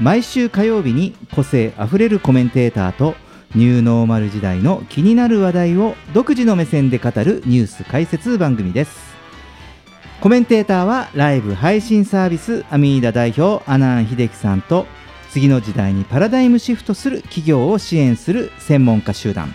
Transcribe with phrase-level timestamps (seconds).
[0.00, 3.14] 毎週火曜日に個性あふれるコメンテーターと
[3.54, 9.10] ニューノーマル時代の気になる話題を独自の目線で語るニュース解説番組です。
[10.22, 14.86] コメンテーターはライブ配信サービスアミーダ代表阿南秀樹さんと
[15.30, 19.54] 次の時代にパラダイムシフトする企業を支援する専門家集団。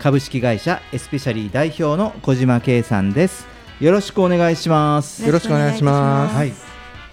[0.00, 3.46] 株式会社エスペシャリー代表の小島圭さんです。
[3.80, 5.24] よろしくお願いします。
[5.24, 6.36] よろしくお願いします。
[6.36, 6.52] はい、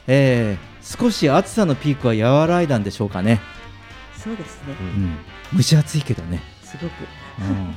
[0.08, 3.42] えー少し暑さのピークは和らいだんでしょうかね、
[4.16, 4.76] そうですね。
[5.52, 6.92] うん、蒸し暑いけどね、すごく。
[7.40, 7.74] うん、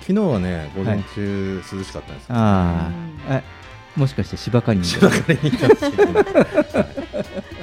[0.00, 3.38] 昨日はね、午前中涼しかったんですけど、あー。
[3.38, 3.42] え
[3.96, 4.84] もしかして芝刈りに？
[4.84, 5.50] 芝刈りに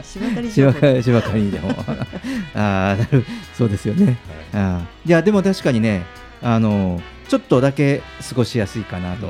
[0.03, 1.03] 芝刈り芝情報刈り。
[1.03, 1.69] 芝刈りにでも。
[2.55, 4.17] あーなるそうですよね、
[4.53, 5.07] あー。
[5.07, 6.03] いやでも確かにね
[6.41, 9.29] あのちょっとだけ過ごしやすいかなと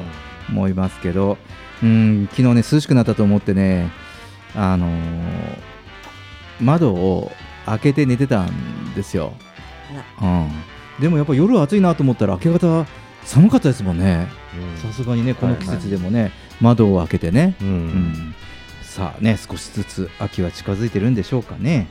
[0.49, 1.37] 思いますけど、
[1.83, 2.27] うん。
[2.31, 3.91] 昨日ね涼しくなったと思ってね
[4.57, 5.67] あのー
[6.59, 7.31] 窓を
[7.67, 9.33] 開けて寝てたんですよ、
[10.19, 10.49] うん、
[10.99, 12.85] でもやっぱ夜暑いなと思ったら明け方
[13.23, 14.27] 寒かったですもんね。
[14.83, 14.91] うん。
[14.91, 16.31] さすがにねこの季節でもね、
[16.61, 17.67] 窓を開けてね、うん。
[17.67, 18.35] うん。
[18.81, 21.89] さあね少しずつ秋は近づいてるんでしょうかね。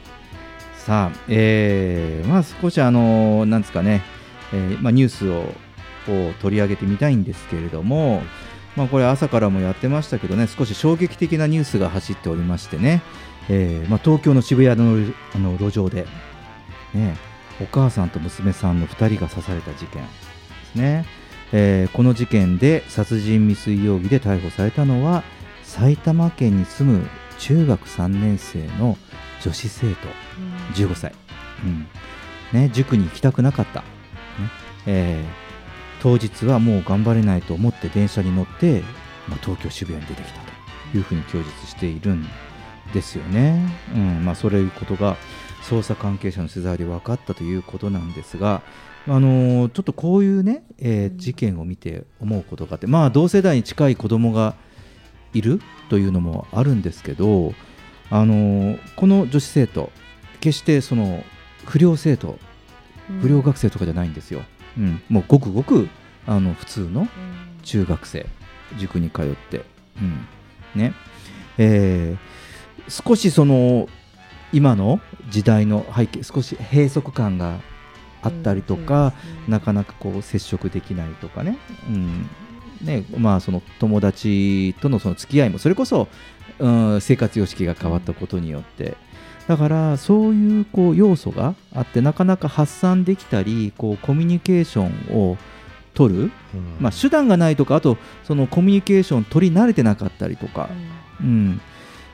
[0.79, 4.03] さあ、えーまあ少しあのーなんですかね、
[4.53, 5.53] えーまあ、ニュースを
[6.09, 8.23] を取り上げてみたいんですけれども、
[8.77, 13.03] まあ、これ朝からもやってましたけどね少し衝撃的なニュースが走っておりましてね、
[13.49, 16.07] えーまあ、東京の渋谷のあの路上で、
[16.95, 17.17] ね、
[17.61, 20.09] お母さんと娘さんの2人が刺された事件で
[20.73, 21.07] すね、
[21.53, 25.25] えーこの事件で殺人未遂容疑で逮捕されたのは
[25.63, 27.09] 埼玉県に住む
[27.39, 28.97] 中学3年生の
[29.43, 30.09] 女子生徒
[30.75, 31.13] 15歳、
[31.65, 31.87] うん。
[32.53, 33.87] ね、塾に行きたくなかった、ね。
[34.87, 35.46] えー
[36.03, 38.83] 当日はもう頑張れないと思って電車に乗って、
[39.29, 40.41] まあ、東京渋谷に出てきた
[40.93, 42.27] というふうに供述しているん
[42.95, 45.17] ですよね、うんまあ、そういうことが
[45.63, 48.63] 捜査関係者の取材で分かったということなんですが、
[49.09, 54.55] あのーちょっとこういうね、えー事件を見て思うことがあって、まあ、同世代に近い子供が
[55.35, 57.53] いるというのもあるんですけど、
[58.11, 59.91] あのーこの女子生徒
[60.41, 61.25] 決してその
[61.65, 62.39] 不良生徒
[63.21, 64.45] 不良学生とかじゃないんですよ、うん、
[65.09, 65.89] もうごくごく
[66.27, 67.09] あの普通の
[67.63, 68.27] 中学生
[68.79, 69.65] 塾に通って、
[70.01, 70.27] うん。
[70.75, 70.93] ね。
[71.59, 72.37] えー
[72.89, 73.89] 少しその
[74.53, 77.59] 今の時代の背景少し閉塞感が
[78.23, 79.13] あったりとか、
[79.49, 81.59] なかなかこう接触できないとかね,、
[81.89, 82.29] うん。
[82.81, 83.05] ね。
[83.17, 86.09] まあ、その友達とのその付き合いもそれこそ、
[86.59, 88.97] うん、生活様式が変わったことによって
[89.49, 95.37] だからそういうこう要素があってなかなか発散できたりこうコミュニケーションを
[95.95, 96.31] 取る、うん。
[96.81, 100.69] まあ、手段がないとかあとそのコミュニケーション取り慣れてなかったりとか、
[101.21, 101.61] うん。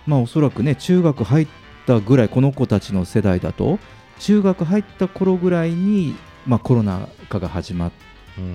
[0.07, 1.47] まあ、おそらくね中学入っ
[1.87, 3.79] たぐらいこの子たちの世代だと
[4.19, 6.15] 中学入った頃ぐらいに、
[6.47, 7.93] まあ、コロナ禍が始まっ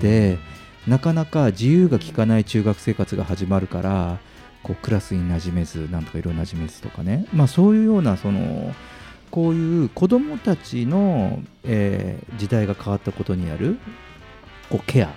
[0.00, 0.38] て、
[0.86, 4.18] なかなか自由が利かない中学生活が始まるから
[4.62, 8.74] こうクラスに馴染めずなんとか色馴染めずとかね、まあ、そういうようなその
[9.30, 13.78] こういう子どもたちの、えー時代が変わったことにある
[14.70, 15.10] こうケアっ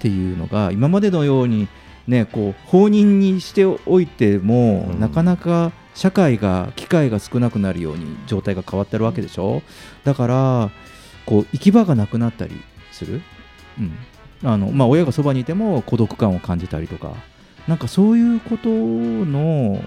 [0.00, 1.68] ていうのが今までのように、
[2.06, 5.00] ね、こう放任にしておいても、うん。
[5.00, 9.62] なかなか社会が機会が少なくなるように状態が変わってるわけでしょ？
[10.04, 10.70] だから
[11.26, 12.54] こう行き場がなくなったり
[12.90, 13.22] する、
[13.78, 13.92] うん。
[14.44, 17.14] あのまあ、親がそばにいても孤独感を感じたりとか
[17.68, 19.84] なんかそういうことの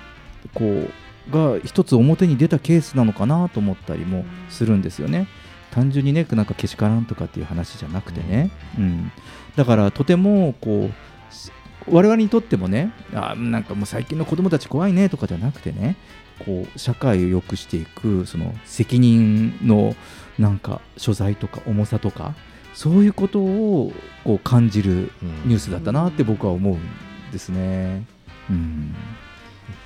[0.53, 5.27] こうが一つ表に出たケースなのかなと思ったりもするんですよね。
[5.71, 9.11] 単純にねなんかけしからんとかっていう話じゃなくてね、うん。
[9.55, 11.51] だからとてもこうし
[11.87, 15.97] 我々にとってもねあなんかもう最近の子供たち怖いねとかじゃなくてね
[16.45, 19.95] こう社会を良くしていくその責任の
[20.39, 22.35] なんか所在とか重さとか
[22.73, 23.93] そういうことを
[24.23, 25.11] こう感じる
[25.45, 26.79] ニュースだったなって僕は思うん
[27.35, 28.05] ですね。
[28.49, 28.95] うん。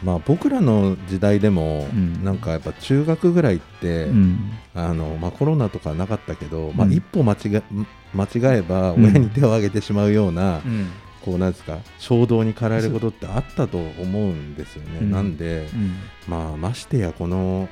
[0.03, 2.23] まあ僕らの時代でも、うん。
[2.23, 4.51] なんかやっぱ中学ぐらいって、うん。
[4.75, 6.93] あのまあ、コロナとかなかったけど、まあ、うん。
[6.93, 7.63] 一歩間違え
[8.13, 9.05] 間違えばうん。
[9.05, 10.89] 親に手を挙げてしまうような、うん。
[11.21, 14.99] こうなんですか衝動に駆られることってあったと思うんですよね。
[15.01, 15.11] うん。
[15.11, 15.95] なんで、うん。
[16.27, 17.67] まあ、ましてやこの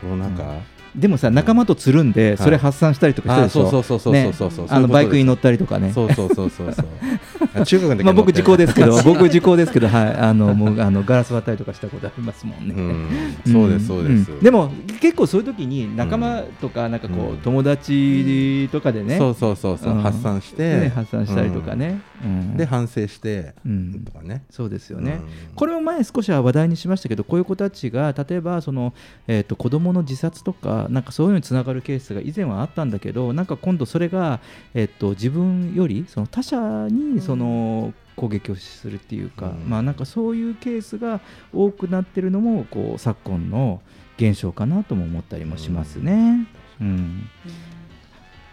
[0.00, 0.60] コロナ禍、
[0.94, 5.92] でもさ仲間とつるんでそれ発散したりとかしてるあでしょ、そうそうそうそうそうあのバイクに乗ったりとかね。
[5.92, 6.86] そうそうそうそうそう。
[7.54, 10.16] あ中学の時まあ僕時効ですけど 僕時効ですけどはい。
[10.16, 13.52] あのもうあのガラス割ったりとかしたことありますもんね、うん。
[13.52, 14.40] そうですそうです、ん。
[14.40, 17.36] でも結構そういう時に仲間とかなんかこう、うん。
[17.38, 22.56] 友達とかでね、そうそうそう発散して、ね発散したりとかね、うん。
[22.56, 24.02] で反省して、うん。
[24.04, 24.44] とかね。
[24.50, 25.54] そうですよね、うん。
[25.54, 28.92] これも前少しは話題にしましたけどこういう子たちが例えばその、
[29.26, 34.40] えー、と子どもの自殺とかなんかそういうのにつながるケースが以前はあったんだけどなんか今度それが、
[34.74, 39.68] えー、と自分よりその他者にその攻撃をするっていうか、うん。
[39.68, 41.20] まあなんかそういうケースが
[41.52, 43.80] 多くなってるのもこう昨今の
[44.16, 46.46] 現象かなとも思ったりもしますね。
[46.80, 47.28] うん。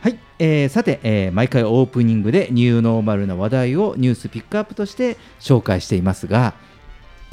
[0.01, 6.53] はい、えーさて、えー毎回オープニングでニューノーマルな話題をニュースピックアップとして紹介していますが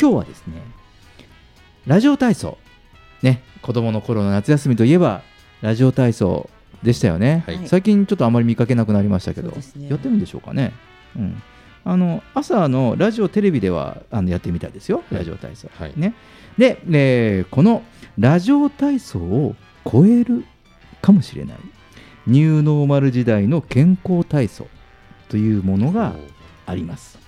[0.00, 0.54] 今日はですね
[1.86, 2.58] ラジオ体操。
[3.22, 5.22] ね子供の頃の夏休みといえば
[5.60, 6.48] ラジオ体操
[6.84, 7.66] でしたよね、はい。
[7.66, 9.88] 最近ちょっとあまり見かけなくなりましたけど、ね。
[9.88, 10.72] やってるんでしょうかね、
[11.16, 11.42] うん、
[11.84, 15.02] あの朝のラジオテレビではあのやってみたいですよ。
[15.10, 15.92] ラジオ体操、はい。
[15.96, 16.14] ね。
[16.56, 17.82] で、えーこの
[18.18, 20.44] ラジオ体操を超える
[21.02, 21.56] かもしれない。
[22.28, 24.68] ニューノーマル時代の健康体操
[25.28, 26.14] というものが
[26.66, 27.18] あります。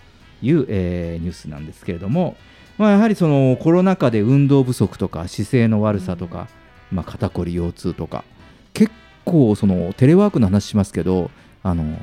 [0.41, 2.37] という、えーニュースなんですけれども、
[2.79, 6.49] まあ、やはりそのコロナ禍で運動不足とか姿勢の悪さとか、
[6.93, 8.25] まあ、肩こり腰痛とか
[8.73, 8.93] 結
[9.25, 11.31] 構そのテレワークの話しますけど
[11.63, 11.99] あの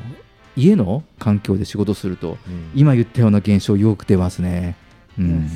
[0.57, 2.71] 家の環境で仕事するとうん。
[2.75, 4.75] 今言ったような現象よく出ますね。
[5.17, 5.49] うん。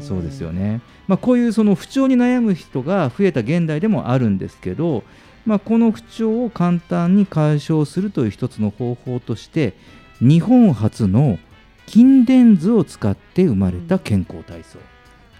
[0.00, 5.02] そうですよね、まあ、こういうその不調に悩む人が増えた現代でもあるんですけど、
[5.46, 9.72] まあ、この不調を簡単に解消するという一つの方法として
[10.20, 11.38] 日本初の
[11.86, 14.78] 筋電図を使って生まれた健康体操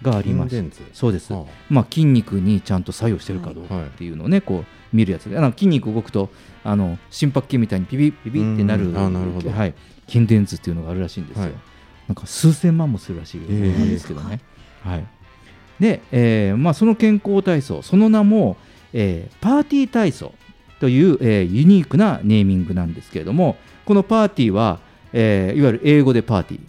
[0.01, 0.49] があります。
[0.49, 0.81] 筋電図。
[0.93, 4.65] そうです、はまあ、筋肉にちゃんと作用してるかどうかっていうのをね、こう
[4.95, 6.29] 見るやつであの筋肉動くと
[6.63, 8.91] あの心拍計みたいにピピピピってなる。
[8.91, 9.51] なるほど。
[9.51, 9.73] はい、
[10.07, 11.53] 筋電図っていうのがあるらしいんですよ、はい。
[12.07, 14.39] なんか数千万もするらしいんですけどね、
[14.83, 15.05] はい、
[15.79, 18.57] で、えーまあ、その健康体操その名も、
[18.93, 20.31] えーパーティー体操
[20.79, 24.79] という、えーユニークなネーミングなんですけれどもこのパーティーは、
[25.17, 26.61] えーいわゆる英語でパーティー。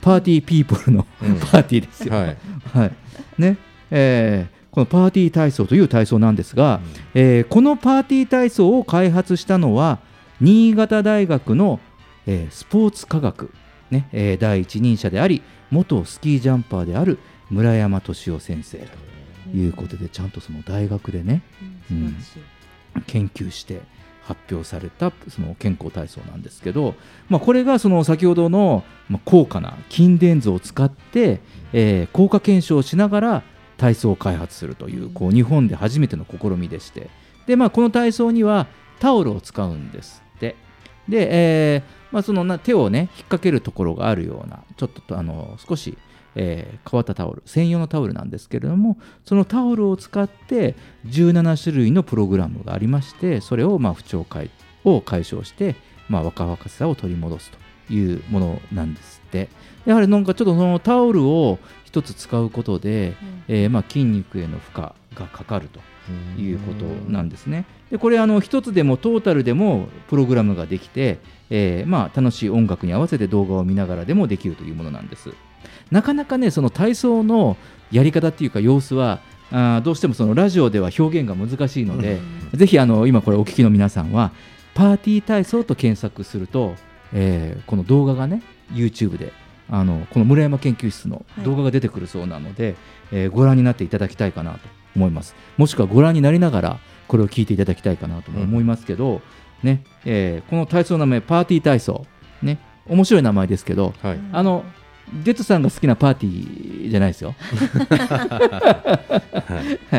[0.00, 1.34] パーティーピーポルの、うん。
[1.38, 2.36] パーティーですよ、はい。
[2.72, 2.92] はい。
[3.38, 3.56] ね。
[3.90, 6.80] えーこのパーティー体操という体操なんですが、
[7.14, 9.98] えーこのパーティー体操を開発したのは
[10.40, 11.78] 新潟大学の、
[12.26, 13.52] えースポーツ科学、
[13.90, 14.08] ね。
[14.12, 17.18] えー第一人者であり元スキージャンパーである
[17.50, 21.42] 村山敏夫先生ということでちゃんとその大学でね
[21.90, 22.16] うん。
[23.06, 23.80] 研究して
[24.24, 26.94] 発表されたその健康体操なんですけど、
[27.28, 28.84] まあ、これがその先ほどの
[29.24, 31.40] 高価な筋電図を使って、
[31.72, 33.42] えー効果検証しながら
[33.76, 37.10] 体操を開発するというこう日本で初めての試みでして。
[37.46, 38.68] で、まあ、この体操には
[39.00, 40.54] タオルを使うんですって。
[41.08, 45.98] で、えーまあ、そのな手をね引っ掛けるところがあるようなちょっとあの少し、
[46.34, 50.74] えー変わったタオル専用のタオルなんですけれどもそのタオルを使って
[51.06, 54.50] 17種類のプログラムがありましてそれをまあ不調解
[54.84, 55.76] を解消して、
[56.08, 57.50] まあ、若々しさを取り戻す
[57.88, 59.48] というものなんですって
[59.84, 63.14] やはりなんかちょっとそのタオルを一つ使うことで、
[63.48, 65.80] えーまあ筋肉への負荷がかかると
[66.40, 67.66] いうことなんですね。
[67.90, 71.18] でこれあの一つでもトータルでもプログラムができて、
[71.50, 75.34] えーまあ、楽しい音楽に合わせて動画を見ながらでもできるというものなんです。
[75.90, 77.56] なかなかねその体操の
[77.90, 79.20] やり方っていうか様子は
[79.50, 82.20] あーどうしてもそのラジオでは表現が難しいので、
[82.54, 84.30] ぜひあの今これお聞きの皆さんは
[84.74, 86.74] パーティー体操と検索すると、
[87.12, 89.32] えーこの動画がね YouTube で
[89.68, 92.76] あのこの村山研究室の動画が出てくるそうなので、
[93.10, 94.58] えーご覧になっていただきたいかなと
[94.96, 95.34] 思います。
[95.58, 99.20] もしくはご覧になりながらこれを聞いていただきたいかなとも思いますけど、
[99.62, 102.06] ねえーこの体操の名前パーティー体操。
[102.40, 102.58] ね
[102.88, 104.20] 面白い名前ですけどはい。
[104.32, 104.64] あの
[105.24, 107.34] デトさんが好きなパーティーじゃないですよ。
[107.38, 107.44] は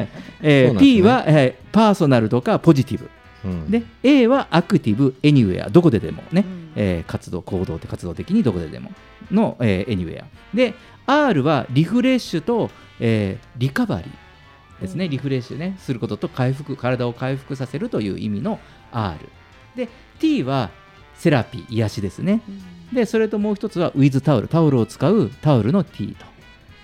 [0.02, 0.08] い。
[0.42, 0.80] えーそうなんですね。
[0.80, 3.10] P は、えーパーソナルとかポジティブ、
[3.46, 3.72] うん。
[3.72, 6.72] で A はアクティブ、 anywhere、どこででもね、うん。
[6.76, 8.92] えー活動、行動って活動的にどこででも
[9.32, 10.26] の、えー、 anywhere。
[10.54, 10.74] で、
[11.06, 12.70] R はリフレッシュと、
[13.00, 14.10] えーリカバリー
[14.82, 15.12] ですね、うん。
[15.12, 18.60] リフレッシュね、することと回復、体を回復させるという意味の
[18.92, 19.18] R。
[19.76, 20.72] で、T は
[21.16, 22.42] セラピー、癒しですね。
[22.94, 26.26] で、それともう一つは with タオル、タオルを使うタオルの T と。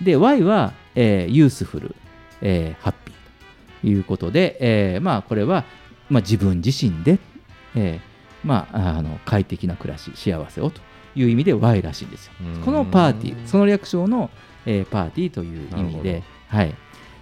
[0.04, 1.94] で、Y は、えー、ユースフル、
[2.42, 5.64] えーハッピーということで、えーまあ、これは、
[6.08, 7.18] まあ、自分自身で、
[7.74, 8.00] えー
[8.46, 10.80] まあ、あの快適な暮らし、幸せをと
[11.14, 12.32] いう意味で Y らしいんですよ。
[12.40, 14.30] うんこのパーティー、その略称の、
[14.66, 16.74] えーパーティーという意味で、はい。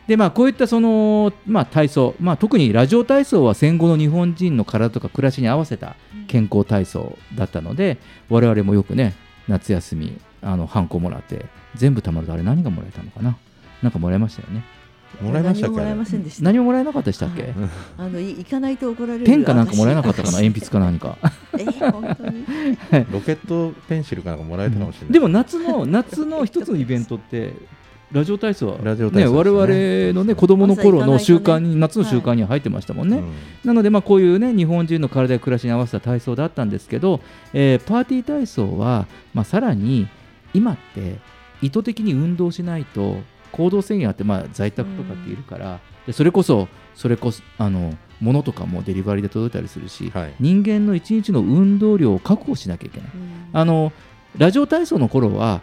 [0.09, 5.97] でまあ、こういったその、まあ、体操、まあ、特にラジオ体操は戦後の日本人の体とか暮らしに合わせた
[6.29, 7.99] 健康体操だったので、
[8.31, 9.15] 我々もよくね、
[9.49, 11.45] 夏休み、あのハンコもらって、
[11.77, 13.37] 全部たまると、あれ、何がもらえたのかな、
[13.83, 14.65] なんかもらいましたよね。
[15.23, 15.77] もらいましたっけ？
[15.77, 16.43] 何ももらえませんでした。
[16.45, 17.53] 何ももらえなかったでしたっけ、はい
[17.99, 19.27] あのい行かないと怒られる。
[19.27, 21.17] ペンかなんかもらえなかったかな、証鉛筆か何か。
[21.59, 22.45] えー本当に？
[23.13, 25.13] ロケットペンシルかなんかもらえたかもしれない。
[25.13, 27.53] でも夏の夏の一つのイベントって、
[28.11, 33.19] ラジオ体操は、ね、ね我々のね子供の頃の習慣に、夏の習慣には入ってましたもんね。
[33.19, 33.33] うん。
[33.65, 37.21] なので、まあ、こういうね日本人の体や暮らしに合わせた体操だったんですけど、
[37.53, 40.09] えーパーティー体操は、まあ、さらに
[40.55, 41.19] 今って
[41.61, 43.19] 意図的に運動しないと
[43.53, 50.35] 行動制限あって、まあ、在宅とかっているから、でそれこそそれこそあの物とかもデリバリーで届いたりするし、はい。
[50.41, 53.11] 人間の一日の運動量を確保しなきゃいけない。
[53.53, 53.93] あの
[54.37, 55.61] ラジオ体操の頃は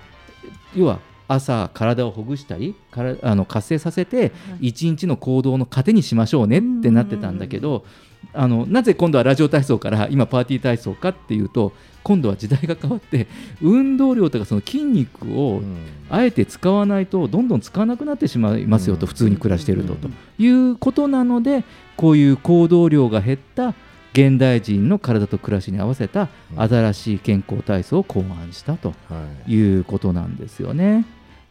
[0.76, 7.86] 要は朝体をほぐしたりからあの活性させて一日の行動の糧にしましょうねってなってたんだけど
[8.34, 13.28] あのなぜ今度はラジオ体操から今パーティー体操かっていうと今度は時代が変わって
[13.62, 15.76] 運動量とかその筋肉をうん。
[16.08, 19.08] あえて使わないとどんどん使わなくなってしまいますよとうん。
[19.08, 21.64] 普通に暮らしているとうんということなので
[21.98, 23.74] こういう行動量が減った
[24.14, 29.52] 現代人の体と暮らしに合わせた新しい健康体操を考案したとはい。
[29.54, 31.06] いうことなんですよね。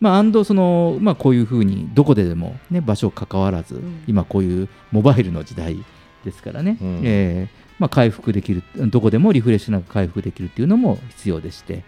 [0.04, 4.04] まあ、アンドその、まあ、こういうふうにどこででも、ね、場所関わらず、ん。
[4.06, 5.82] 今こういうモバイルの時代
[6.26, 7.00] ですからね、うん。
[7.02, 11.84] えーまあ、回復できるどこでもリフレッシュなく回復できるっていうのも必要でして、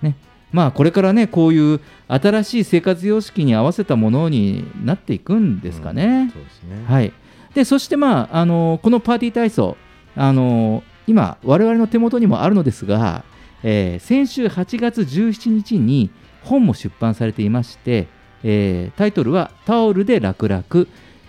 [0.00, 0.16] ね。
[0.50, 6.06] まあ、これからねこういう新しい生活様式に合わせたものになっていくんですかね。
[6.06, 6.30] うん。
[6.30, 6.84] そうですね。
[6.86, 7.12] はい、
[7.52, 9.76] でそして、まあ、あのこのパーティー体操
[10.16, 13.24] あの今我々の手元にもあるのですが、
[13.62, 16.08] えー先週8月17日に
[16.48, 18.08] 本も出版されていまして、
[18.42, 20.64] えータイトルは「タオルで楽々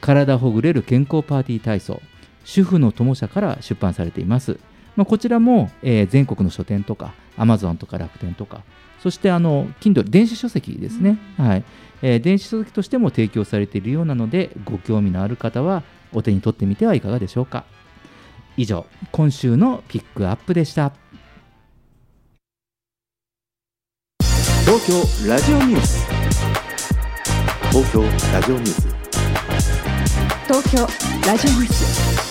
[0.02, 2.02] 体ほぐれる健康パーティー体操」
[2.46, 4.58] 主婦の友社から出版されています、
[4.96, 8.64] まあ、こちらも、えー全国の書店とか Amazon とか楽天とか
[9.04, 11.64] そしてあの Kindle 電子書籍ですね、はい。
[12.02, 15.84] えー電子書籍としても提供されているようなのでご興味のある方は
[16.14, 17.66] お手に取ってみてはいかがでしょうか。
[18.58, 20.92] 以上今週のピックアップでした
[24.70, 26.06] 東京ラジオニュース。
[27.72, 28.88] 東京ラジオニュース。
[30.46, 30.88] 東京
[31.28, 32.29] ラジオニュース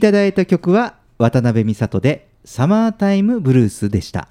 [0.00, 4.28] いただいた曲は渡辺美里で「サマータイムブルース」でした。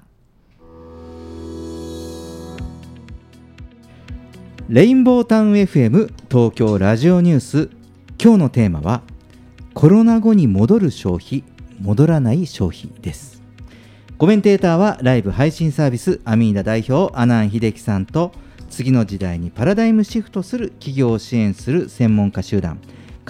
[4.68, 7.70] レインボータウン FM 東京ラジオニュース。
[8.20, 9.02] 今日のテーマは
[9.72, 11.44] コロナ後に戻る消費
[11.80, 13.40] 戻らない消費です。
[14.18, 18.32] コメンテーターはライブ配信サービスアミーダ代表阿南秀樹さんと
[18.70, 22.80] 次の時代にパラダイムシフトする企業を支援する専門家集団。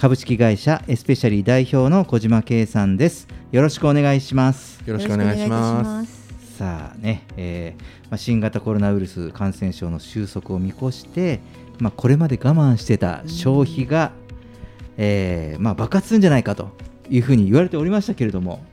[0.01, 3.27] 株式会社エスペシャリー代表の小島圭さんです。
[3.51, 4.81] よろしくお願いします。
[4.87, 6.57] よろしくお願いします。
[6.57, 11.39] さあね、えーまあ、新型コロナウイルス感染症の収束を見越して、
[11.77, 14.11] まあ、これまで我慢してた消費が、
[14.97, 16.69] えーまあ、爆発するんじゃないかと
[17.07, 18.65] いうふうに言われておりましたけれども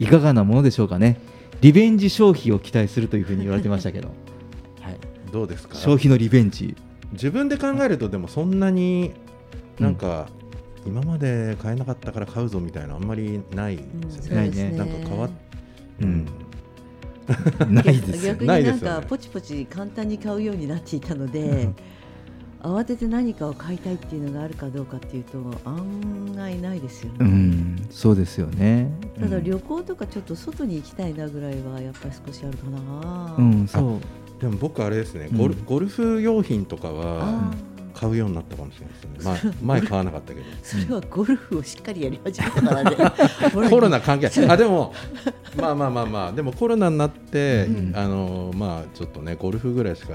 [0.00, 1.20] いかがなものでしょうかね。
[1.60, 4.08] リベンジ消費を期待するというふうに言われてましたけど、
[4.82, 4.98] はい、
[5.30, 5.76] どうですか？
[5.76, 6.74] 消費のリベンジ。
[7.12, 9.12] 自分で考えるとでもそんなに
[9.78, 10.26] なんか、
[10.86, 14.36] 今まで買えなかったから買うぞみたいなのあんまりないですよね。
[14.36, 14.70] ないね。
[14.76, 15.30] なんか変わっ
[16.00, 16.10] ううん。
[16.10, 16.26] ん、
[17.74, 18.32] ないですよ。
[18.32, 18.90] 逆にないですよね。
[18.90, 21.70] なんかポチポチ簡単に買うようになっていたので
[22.60, 27.86] 慌てて何かを買いたいっていうのがあるかどうかっていうと案外ないですよね、うん。
[27.90, 28.90] そうですよね。
[29.20, 29.44] ただうん。
[29.44, 33.68] 旅行とかちょっと外に行きたいなぐらいはやっぱり少しあるかな、うん。
[33.68, 33.98] そ
[34.38, 34.40] う。
[34.40, 35.64] でも僕あれですね、ゴルうん。
[35.64, 37.54] ゴルフ用品とかはあ
[37.94, 39.52] 買うようになったかもしれないですね。
[39.62, 40.46] 前前買わなかったけど。
[40.46, 42.96] ー それはゴルフをしっかりやり始めたからね。
[43.70, 44.28] コロナ関係。
[44.40, 44.50] ない。
[44.50, 44.92] あでも
[45.56, 46.32] まあまあまあまあ。
[46.32, 47.92] でもコロナになって、うん。
[47.94, 50.14] あのまあちょっとねゴルフぐらいしか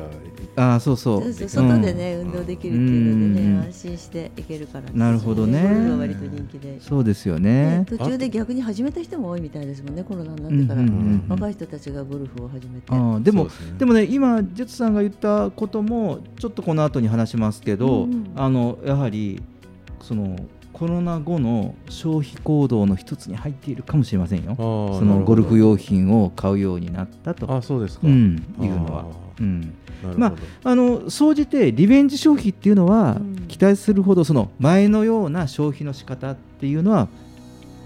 [0.56, 1.24] ああそうそう。
[1.24, 1.50] そうそう。
[1.50, 3.60] 外でね、運動できるっていうのでね、うん。
[3.60, 5.62] 安心していけるからなるほどね。
[5.62, 7.80] ゴルフは割と人気で、そうですよね。
[7.80, 12.86] ね途中で逆に始めた人も多いみたいですもんねコロナになってから、うんうんうん若い人たちがゴルフを始めて。
[12.90, 13.78] あーでもですね。
[13.78, 19.42] でもね今ジェッツさんが言ったこともちょっとこの後に話しますけど、うんあのやはり
[20.02, 20.38] その
[20.74, 24.56] コロナ後の消費行動の一つに入っているかもしれませんよ。
[24.56, 28.08] そそのゴルフ用品を買うようになったと、あそうですか。
[28.08, 29.06] うん、いうのは。
[29.40, 29.74] うん。
[30.16, 37.08] まあの総じてリベンジ消費っていうのは、うん期待するほどその前のような消費の仕方っていうのは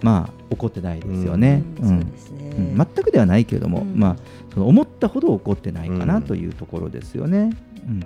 [0.01, 1.63] まあ起こってないですよね。
[1.79, 4.15] うんうんそうですね、うん全くではないけれども、うんまあ、
[4.53, 7.51] その思ったほど起こってないかうなんというところですよね。
[7.87, 8.03] うん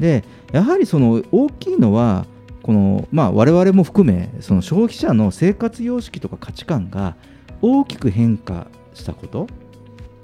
[0.00, 2.26] でやはりその大きいのは
[2.62, 7.16] この、まあ、我々も含めその消費者の生活様式とか価値観が
[7.62, 9.46] 大きく変化したこと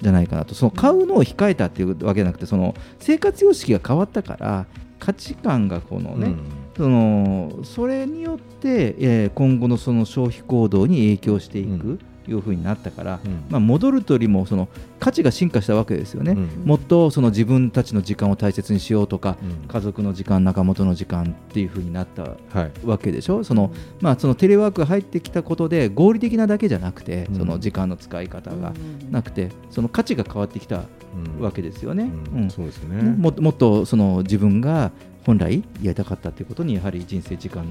[0.01, 0.53] じゃないかなと。
[0.53, 4.65] その買うのを控えたっていうわけじゃなくてその生活様式が変わったから
[4.99, 6.35] 価値観がこのね、
[6.75, 13.45] そのそれによって、えー今後のその消費行動に影響していくいうふうになったから、うん。
[13.49, 14.67] まあ、戻るというよりもその
[14.99, 16.49] 価値が進化したわけですよね、うん。
[16.65, 19.67] もっとその自分たちの時間を大切にしようとか、うん。
[19.67, 22.71] 家族の時間仲間との時間っていうふうになったはい。
[22.85, 23.43] わけでしょ？
[23.43, 27.35] その、まあ、そのテレワークが入ってきたことで合理的なだけじゃなくて、うん。
[27.37, 29.11] その時間の使い方がうん。
[29.11, 30.83] なくてその価値が変わってきた
[31.15, 32.11] うんわけですよね。
[32.33, 32.41] うん。
[32.43, 32.49] うん。
[32.49, 33.01] そうですね。
[33.01, 34.91] もっともっとその自分が
[35.25, 37.65] 本来やりたかったということにやはり人生時間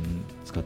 [0.44, 0.64] 使う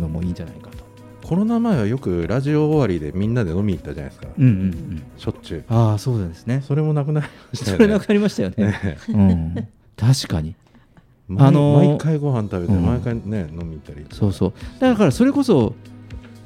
[0.00, 0.83] のもいいんじゃないかと。
[1.24, 4.28] コロナ前はよくラジオ終わりでみんなで飲みに行ったじゃないですか。
[4.38, 5.64] うんうんうん、しょっちゅう。
[5.70, 6.62] ああそうですね。
[6.66, 7.82] それもなくなりましたよね。
[7.82, 8.56] それなくなりましたよね。
[8.66, 10.54] ね うん、確かに。
[11.26, 14.04] 毎あのー毎回ご飯食べて、うん毎回ね飲み行ったり。
[14.12, 14.52] そうそう。
[14.78, 15.74] だからそれこそ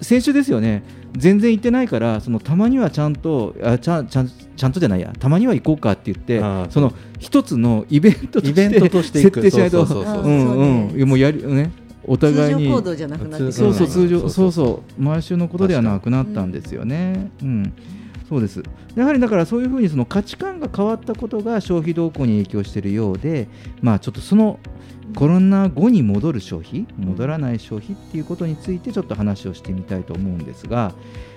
[0.00, 0.84] 先週ですよね。
[1.16, 11.72] 全然行ってないからそのたまにはちゃんとあちゃんちゃんちゃんとじゃないやたまには行こうかって言ってその一つのイベントとしてイベントとしてい設く定しないともうやりね
[12.08, 13.52] お互いに通常行動じゃなくなってくる。
[13.52, 17.30] そうそう通常うんそうそう毎週のことではなくなったんですよね。
[17.42, 17.72] うん。
[18.28, 18.62] そうです。
[18.94, 23.48] やはりだからそういうふうにその価値観が変わったことが消費動向に影響しているようで、
[23.80, 24.58] まあ、ちょっとその
[25.14, 30.94] コロナ後に戻る消費戻らない消費っていうことについてちょっと話をしてみたいと思うんですが、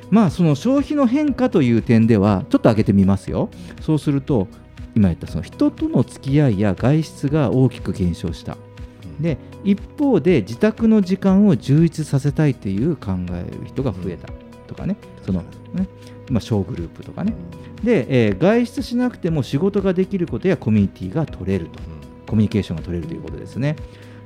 [0.09, 3.49] まあ、その消費の変化という点ではちょっと挙げてみますよ。
[3.81, 4.47] そうすると
[4.95, 8.57] 今言ったその人との付き合いや外出が大きく減少した。
[9.19, 14.27] で一方で自宅の時間を充実させたいという考える人が増えた
[14.67, 14.95] とかね、
[15.25, 15.43] その
[15.73, 15.87] ね
[16.29, 17.33] まあ、小グループとかね、
[17.83, 21.79] で、えー外出しなくても仕事ができることやコミュニティが取れると、
[22.27, 23.75] コミュニケーションが取れるということですね。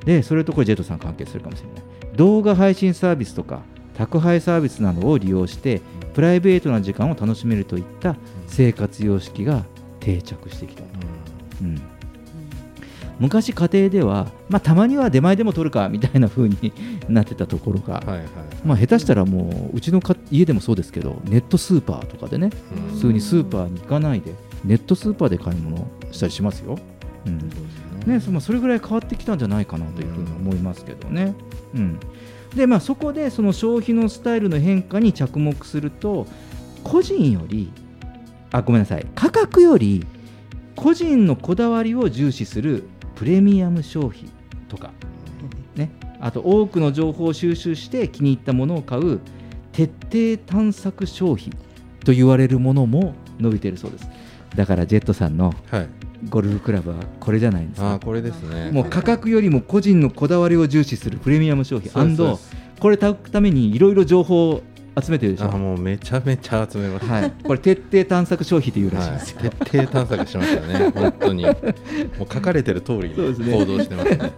[0.06, 1.84] で、それとこれ、ジェットさん関係するかもしれない。
[2.16, 3.62] 動画配信サービスとか、
[3.96, 5.82] 宅配サービスなどを利用して、
[6.14, 9.66] プライベートな時間を楽しめるといった生活様式が
[10.00, 10.84] 定着してきた。
[11.62, 11.95] うん
[13.20, 16.74] 昔家庭では、まあ、たまには出前でも取るかみたいな風に
[17.08, 18.28] なってたところが、はいはい。
[18.66, 22.50] まあ、下手したらもううちのか家でもそうですけどネットスーパーとかでね
[22.94, 26.78] 普通にスーパーに行かないでネットスーパーで買い物したりしますよ。
[27.26, 27.40] うん。
[28.12, 31.34] ねそまあそれぐらい変わってきたんじゃないかなというふうに思いますけどね。
[31.74, 32.00] うん。
[32.56, 36.26] でまあ、そこでその消費のスタイルの変化に着目すると
[36.86, 37.70] 個人より
[38.52, 39.06] あごめんなさい。
[39.14, 40.06] 価格より
[40.76, 44.26] 個人のこだわりを重視するプレミアム消費
[44.68, 44.92] とか、
[45.76, 49.20] ね、あと多くの情報を収集して気に入ったものを買う
[49.72, 49.86] 徹
[50.38, 51.50] 底探索消費
[52.04, 54.10] と言われるものも伸びているそうです。
[54.56, 55.90] だからジェットさんのはい。
[56.30, 58.72] ゴルフクラブはこれじゃないんですかあーこれですね。
[58.72, 61.92] もう価格よりも個人のこだわりを重視するプレミアム消費。
[62.80, 64.64] これ買うためにいろいろ情報を
[65.02, 65.46] 集めてるでしょ？
[65.46, 70.92] あもうめちゃめちゃ集めました、はい、これ徹底探索消費というらしいはいですよ、徹底探索しましたね。
[70.92, 71.46] 本当に。
[71.46, 71.56] もう
[72.34, 73.54] 書かれてる通りにそうですね。
[73.54, 74.18] 行動してますね。
[74.18, 74.32] はい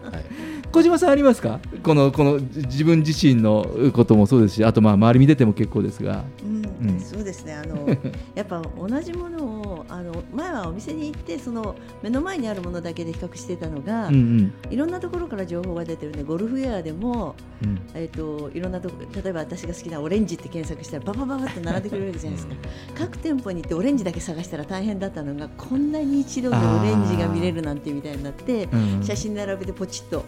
[0.78, 1.60] 小島さんありますか？
[1.82, 7.00] このこのじ自分自身のこともそうですしあとまあ周り見てても結構ですが、うんうん。
[7.00, 7.54] そうですね。
[7.56, 7.88] あの
[8.36, 14.54] やっぱ同じものをあの前はお店に行ってその目の前にあるものだけで比較してたのが、うんうん。
[14.70, 17.80] いろんなところから情報が出てるんでゴルフウェアでも、うん。
[17.96, 22.54] えー、といろんなとこ例えば私が好きなオレンジって検索したらババババって並んでくれるわけじゃないですか
[22.96, 30.24] 各店舗に行ってオレンジだけ探したら大変だったのがこんなに一度でオレンジが見れるなんてみたいになってうん写真並べてポチッと。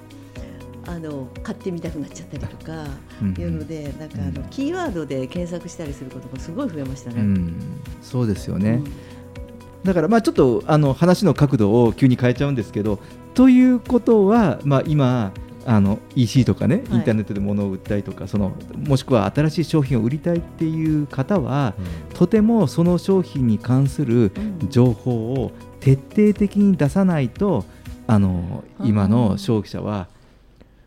[0.89, 2.85] あの買ってみたくなっちゃったりとか
[3.21, 3.33] うん。
[3.39, 7.21] いうので、なんかあのキーワードで検索したりすることがすごい増えましたね。
[7.21, 7.53] うん、
[8.01, 9.83] そうですよね、うん。
[9.83, 12.99] だからまあちょっとあの話の角度を急に変えちゃうんですけど
[13.35, 15.31] ということは、まあ、今
[15.65, 16.97] あの EC とかねはい。
[16.97, 21.75] インターネットで物を売ったりとか、そのもしくは新しい商品を売りたいっていう方は、
[22.15, 24.31] とてもその商品に関する
[24.63, 24.69] うん。
[24.69, 27.65] 情報を徹底的に出さないと
[28.07, 30.07] あの今の消費者は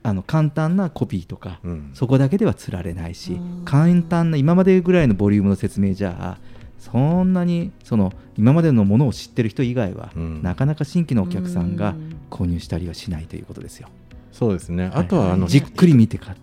[0.04, 1.90] あの簡単なコピーとか、うん。
[1.94, 3.64] そこだけでは釣られないしうん。
[3.64, 6.38] 簡単な今までぐらいのボリュームの説明じゃ
[6.78, 10.42] そんなにその今までのものを知ってる人以外は、うん。
[10.42, 12.16] なかなか新規のお客さんがうん。
[12.30, 13.88] 購入したりはしないということですよ。
[14.32, 14.90] そうですね。
[14.94, 16.34] あとはあのじっくり見てか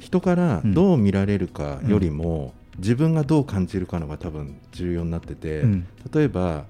[0.00, 5.86] 人からどう見られるかよりも、自分がどう感じるかのが多分重要になってて、うん。
[6.12, 6.64] 例えば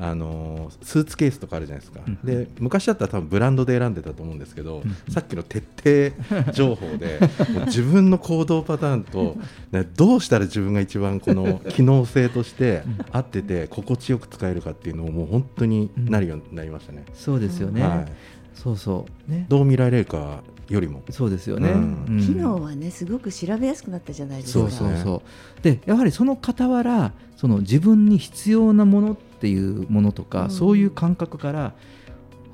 [0.00, 2.18] あのースーツケースとかあるじゃないですか、うん。
[2.24, 5.12] で昔だったら多分ブランドで選んでたと思うんですけど、うん。
[5.12, 7.18] さっきの徹底情報で
[7.66, 9.36] 自分の行動パターンと、
[9.72, 17.04] ね、どうしたら自分が一番この機能性として合ってて心地よく使えるかっていうのをもう本当になるようになりましたね。
[17.12, 18.06] そうですよね、はい、
[18.54, 19.30] そうそう。
[19.30, 19.46] ね。
[19.48, 21.02] どう見られるかよりも。
[21.10, 22.04] そうですよね、うん。
[22.08, 22.20] うん。
[22.20, 24.60] 機能はねすごく調べやすくなったじゃないですか。
[24.60, 25.22] そうそうそ
[25.58, 25.62] う。
[25.62, 30.50] でやはりその傍らその自分に必要なものっていうものとか、うん。
[30.50, 31.74] そういう感覚から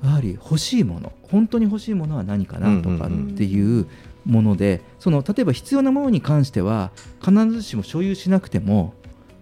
[0.03, 3.87] やはり欲しいもの本当に欲しいものは何かなとかっていう
[4.25, 6.91] もので、その例えば必要なものに関しては
[7.23, 8.93] 必ずしも所有しなくても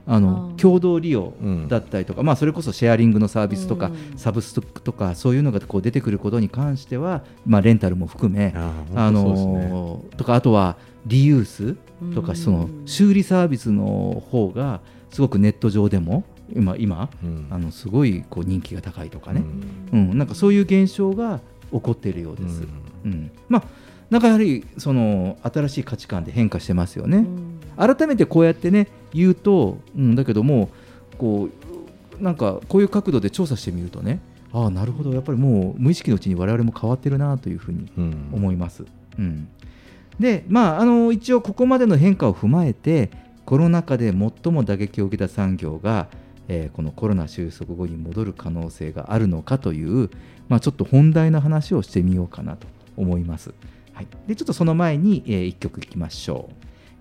[0.05, 11.75] あのうん共同利用うんだったりとか、まあ、それこそシェアリングのサービスとか、うんサブストックとかそういうのがこう出てくることに関しては、まあ、レンタルも含めあのーとかあとはリユース
[12.13, 12.35] とかうん。
[12.35, 16.23] その修理サービスの方がすごくネット上でも
[16.55, 17.47] 今今うん。
[17.49, 19.43] あのすごいこう人気が高いとかね、
[19.91, 20.17] ううん。
[20.17, 21.39] なんかそういう現象が
[21.71, 22.63] 起こっているようです。
[23.05, 23.11] うん。
[23.11, 23.31] うん。
[23.49, 23.63] まあ
[24.09, 27.17] なんかやはりその新しい価値観で変化してますよね。
[27.17, 27.59] うん。
[27.95, 30.69] 改めてこうやってね言うと、うん、だけども
[31.17, 31.49] こ
[32.19, 34.19] うなんかこういう角度で調査してみるとね
[34.51, 35.13] ああなるほど。
[35.13, 38.29] やっぱりもう無意識のうちに我々も変わってるなというふうにうん。
[38.33, 38.85] 思います。
[39.17, 39.47] うん、
[40.19, 43.09] でまああの一応ここまでの変化を踏まえて
[43.45, 46.07] コロナ禍で最も打撃を受けた産業が、
[46.53, 50.09] えーこのコロナ収束後に戻る可能性があるのかという、
[50.49, 53.53] まあ、ちょっと本題の話をしてみようかなと思います。
[53.93, 56.53] はい、でちょっとその前に、え1曲いきましょう。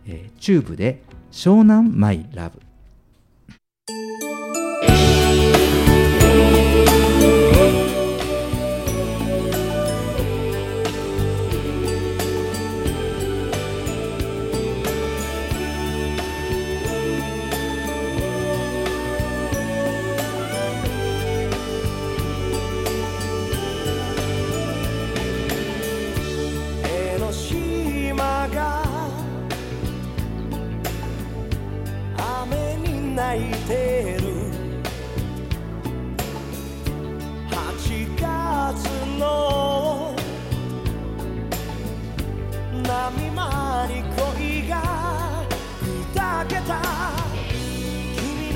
[0.06, 2.60] えーチューブで湘南マイラブ。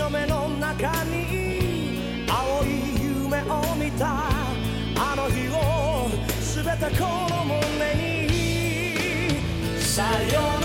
[0.07, 4.29] の目の中に青い夢を見た。
[4.99, 6.09] あの日を
[6.41, 7.95] 全てこの胸
[8.27, 8.31] に。
[9.81, 10.56] さよ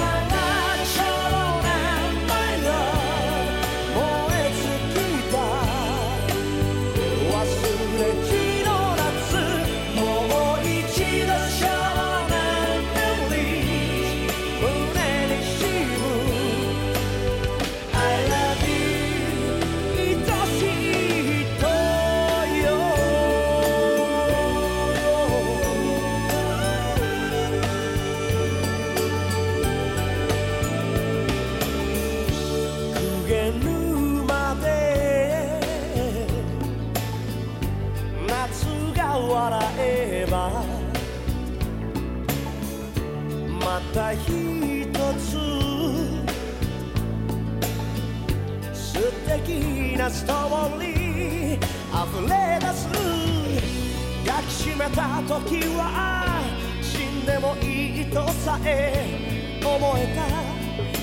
[55.39, 56.43] 時は
[56.81, 60.27] 死んでもいいとさえ思えた。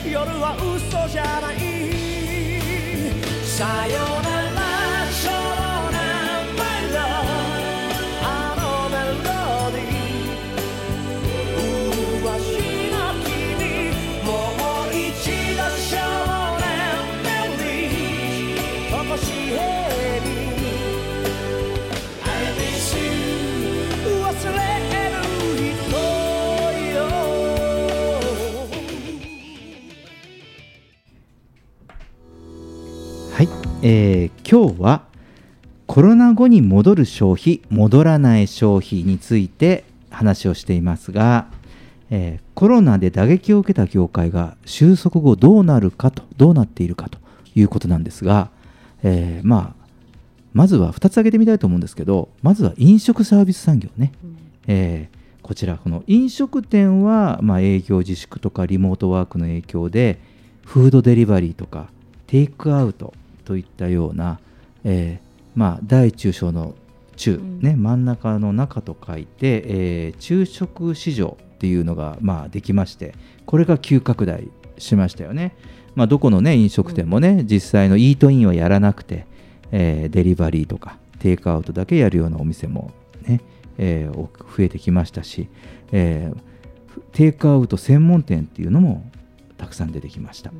[0.06, 1.56] 夜は嘘じゃない。
[3.46, 4.37] さよなら。
[33.90, 35.06] えー今日は
[35.86, 41.46] コロナ後に戻る消費戻らない消費について話をしていますが、
[42.10, 47.18] えーコロナで打撃を受けた業界が収束後どうなるかとどうなっているかと
[47.54, 48.50] いうことなんですが、
[49.02, 49.86] えーまあ
[50.52, 54.12] まずは2つ挙げてみたいと思うんですけどまずは飲食サービス産業ね、
[54.66, 60.18] えーこちらこの飲食店は、まあ、営業自粛とかリモートワークの影響で
[60.66, 61.88] フードデリバリーとか
[62.26, 63.14] テイクアウト
[63.48, 64.40] といったような、
[64.84, 66.74] えーまあ、大中小の
[67.16, 73.14] 中、ね、真ん中の中と書いて、えー昼食市場っていうのが、まあ、できまして
[73.46, 75.56] これが急拡大しましたよね。
[75.94, 79.26] まあ、どこの、ね、飲食店もね、実際のイートインはやらなくて、
[79.72, 83.40] えーデリバリーとかテイクアウトだけやるようなお店も、ね
[83.78, 85.48] えー増えてきましたし、
[85.90, 86.38] えー
[87.12, 89.10] テイクアウト専門店っていうのも
[89.56, 90.50] たくさん出てきました。
[90.50, 90.56] うん、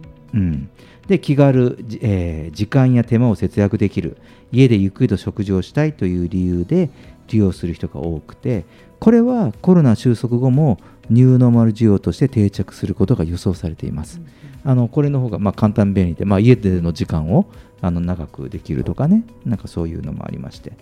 [1.06, 4.16] で気軽、じえー時間や手間を節約できる
[4.52, 6.90] 家でゆっくりと食事をしたいという理由で
[7.28, 8.64] 利用する人が多くて
[8.98, 10.78] これはコロナ収束後も
[11.10, 14.20] ニューノーマル需要として定着することが予想されています。
[14.64, 17.46] あのこれの方がまあ簡単便利で、まあ、家での時間を
[17.80, 19.24] あの長くできるとかね。
[19.46, 20.72] なんかそういうのもありまして。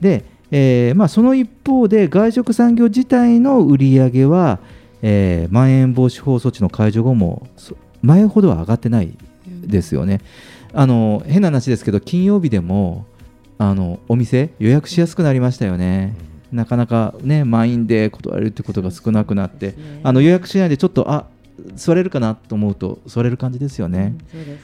[0.00, 4.60] で、えーまあ、その一方で外食産業自体の売り上げは、
[5.02, 10.20] えーまん延防止法措置の解除後もそ前ほどは上がってないですよね。
[10.72, 13.06] あの変な話ですけど金曜日でも
[13.58, 16.14] あのお店予約しやすくなりましたよね。
[16.52, 21.26] なかなかね満員で断られるってことが少なくなって、あの予約しないでちょっとあ
[21.76, 24.14] 座れるかなと思うと座れる感じですよね。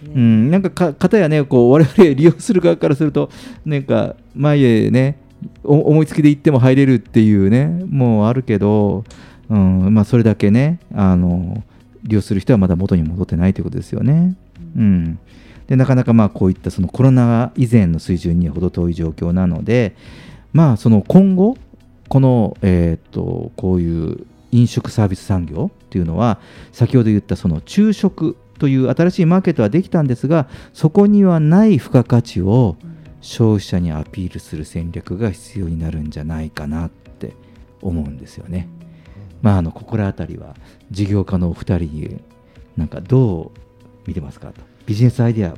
[0.04, 3.30] そうん、なんかか方やねこう我々利用する側からすると
[3.64, 5.18] なんか前へね
[5.64, 9.04] お思いつきで行っても入れるっていうねもうあるけど、
[9.48, 11.62] うんまあ、それだけねあの
[12.04, 14.36] 利用する人はまだ元に戻ってないということですよね。
[14.76, 15.18] うん、
[15.66, 19.96] でなかなかまあこういったそのコロナ以前の水準には程遠い状況なので、
[20.52, 21.56] まあ、その今後
[22.08, 26.40] この、えー、とこういう飲食サービス産業っていうのは
[26.72, 32.76] 先ほど言ったその昼食という新しいマーケットはできたんですがそこにはない付加価値を
[33.20, 37.34] 消費者にアピールする戦略が必要になるんじゃないかなって
[37.80, 38.68] 思うんですよね。
[39.42, 40.54] まあ、あのここら辺りは
[40.90, 42.20] 事業家のお二人に
[42.76, 43.58] なんかどう
[44.06, 44.60] 見てますかと。
[44.86, 45.54] ビジネスアイデア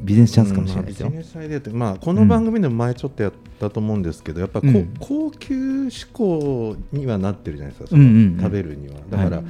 [0.00, 1.08] ビジネスチャンスかもしれないですよ。
[1.08, 4.94] うんまあビジネスアイデアって、まあ、この番組でも前ちょっとやったと思うんですけど、やっぱこ、うん。
[4.98, 8.40] 高級志向にはなってるじゃないですか、そのうんうんうん。
[8.40, 8.94] 食べるには。
[9.10, 9.46] だから、はい。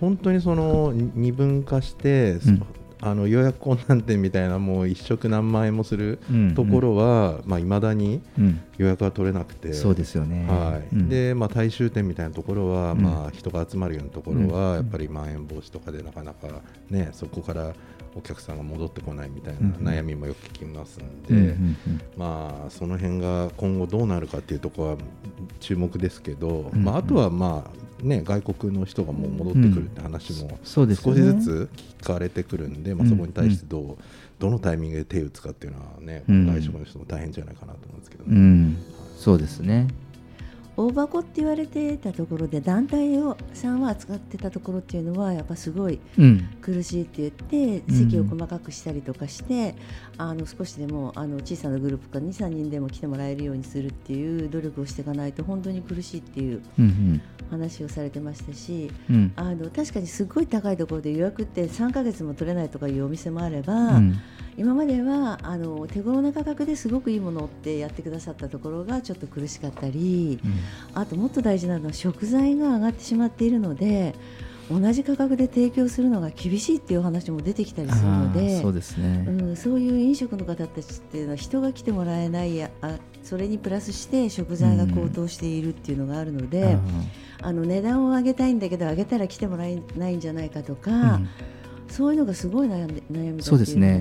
[0.00, 2.62] 本当にそのに二分化して、そうん
[3.00, 6.54] あの予約困難店みたいなもう一食何万円もするうんうん。
[6.54, 8.60] ところは、まあ未だにうん。
[8.78, 10.46] 予約が取れなくて、そうですよね。
[10.48, 10.94] はい。
[10.94, 11.08] うん。
[11.08, 13.02] でまあ、大衆店みたいなところは、うん。
[13.02, 14.48] まあ、人が集まるようなところうん。
[14.48, 16.48] は、やっぱりまん延防止とかでなかなか、
[16.90, 17.72] ね、そこから
[18.16, 22.00] お客さんが戻ってこないみたいうんな悩みもよく聞きますんで、うんうんうん。
[22.16, 24.96] まあ、その辺が今後どうなるかっていうところは
[25.60, 26.84] 注目ですけど、うん。
[26.84, 33.96] まあ、あとは、まあね、外国の人がもう戻ってくるって話もそうですよ少しねずつ聞かれてくるんで、まあ、そこに対してどう、
[34.38, 36.46] どのタイミングで手を打つかっていうのはね、うん。
[36.46, 38.30] 外食の人も大変じゃないかなと思うんですけどね。
[38.30, 38.76] うん。
[39.16, 39.88] そうですね。
[40.76, 46.48] 大箱って言われてたところで団体をさんは扱ってたところっていうのはやっぱすごいうん。
[46.60, 49.76] 苦しいって言ってうん席を細かくしたりとかして、
[50.18, 59.16] あの少しでもあの小さなグループから23人でも来てもらえるようにするっていう努力をしていかないと本当に苦しいっていううん話をされてましたし、うん。
[59.16, 64.14] うんあの確かにすごい高いところで予約って3ヶ月も取れないとかいうお店もあれば、うん。
[64.56, 70.38] 今まではあの手頃な価格ですごくいいものってやってくださったところがちょっと苦しかったり、
[70.94, 74.14] あともっと大事なのは食材が上がってしまっているので
[74.70, 79.24] 同じ価格で提供するのが厳しいっていうお話も出てきたりするのあでーそうですね。
[79.28, 86.78] うん、そういう飲食の方たちっていうのは人が来てもらえないやあそれにプラスして食材が高騰しているっていうのがあるので、
[87.40, 91.28] あの値段を上げたいんだけど上げたら来てもらえないんじゃないかとか、うん。
[91.88, 94.00] そういうのがすごい悩んで悩みだそうですね。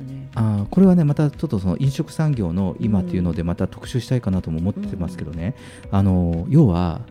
[0.00, 0.30] ね。
[0.34, 5.54] あーこれはねまたちょっとその飲食産業の今っていうのでまた特集したいかなとも思ってますけどね、
[5.90, 7.02] あの要は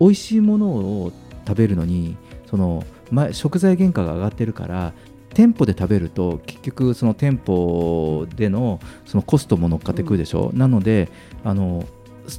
[0.00, 1.12] 美味しいものを
[1.46, 2.16] 食べるのに
[2.56, 4.94] その、ま、食材原価が上がってるから
[5.34, 11.10] 店舗で食べると結局その店舗でのそのコストも乗っかってくるでしょ、なので
[11.44, 11.84] あの、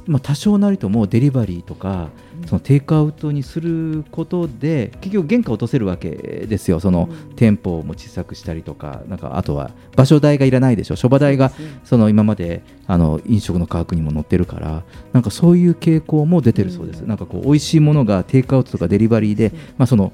[0.06, 2.10] まあ、多少なりともデリバリーとか
[2.46, 6.80] そのテイクアウトにすることで結局原価を落とせるわけですよ。
[6.80, 10.96] その店舗も小さくしたりとかなんかあとは場所代がいらないでしょ。
[10.96, 11.52] 諸場代が
[11.84, 20.12] その今まであの飲食の価格にも載ってるからなんかそういう傾向も出てるそうです、なんかこう美味しいものがテイクアウトとかデリバリーで、まあ、その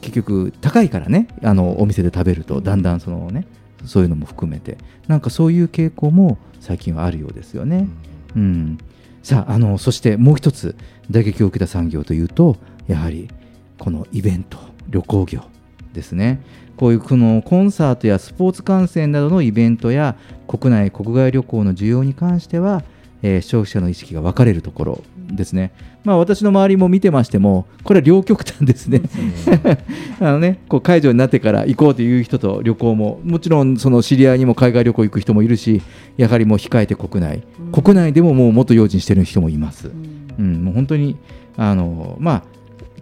[0.00, 3.46] 結局高いからねあのお店で食べるとだんだんそのね
[3.84, 4.78] そういうのも含めて。
[5.08, 7.88] なんかそういう傾向も最近はあるようですよね。
[8.34, 8.78] うん、
[9.24, 10.76] さああのそしてもう一つ
[11.10, 12.56] 打撃を受けた産業というと
[12.86, 13.30] やはり
[13.78, 14.58] このイベント
[14.88, 15.40] 旅行業
[15.94, 16.42] ですね。
[16.76, 22.82] こういうこのコンサートやスポーツ観戦などのイベントや国内国外旅行の需要に関しては、
[23.22, 25.72] えー消費者の意識が分かれるところですね、
[26.04, 29.00] まあ、私の周りも見てましてもこれは両極端ですね。
[30.20, 35.82] あのねこう解除になってから行こうという人と旅行ももちろんその知り合いにも海外旅行行く人もいるし
[36.18, 39.90] やはりもう控えて国内、国内でももうもっと用心してる人もいます、
[40.38, 40.64] うん。
[40.64, 41.16] もう本当に
[41.56, 42.42] あのまあ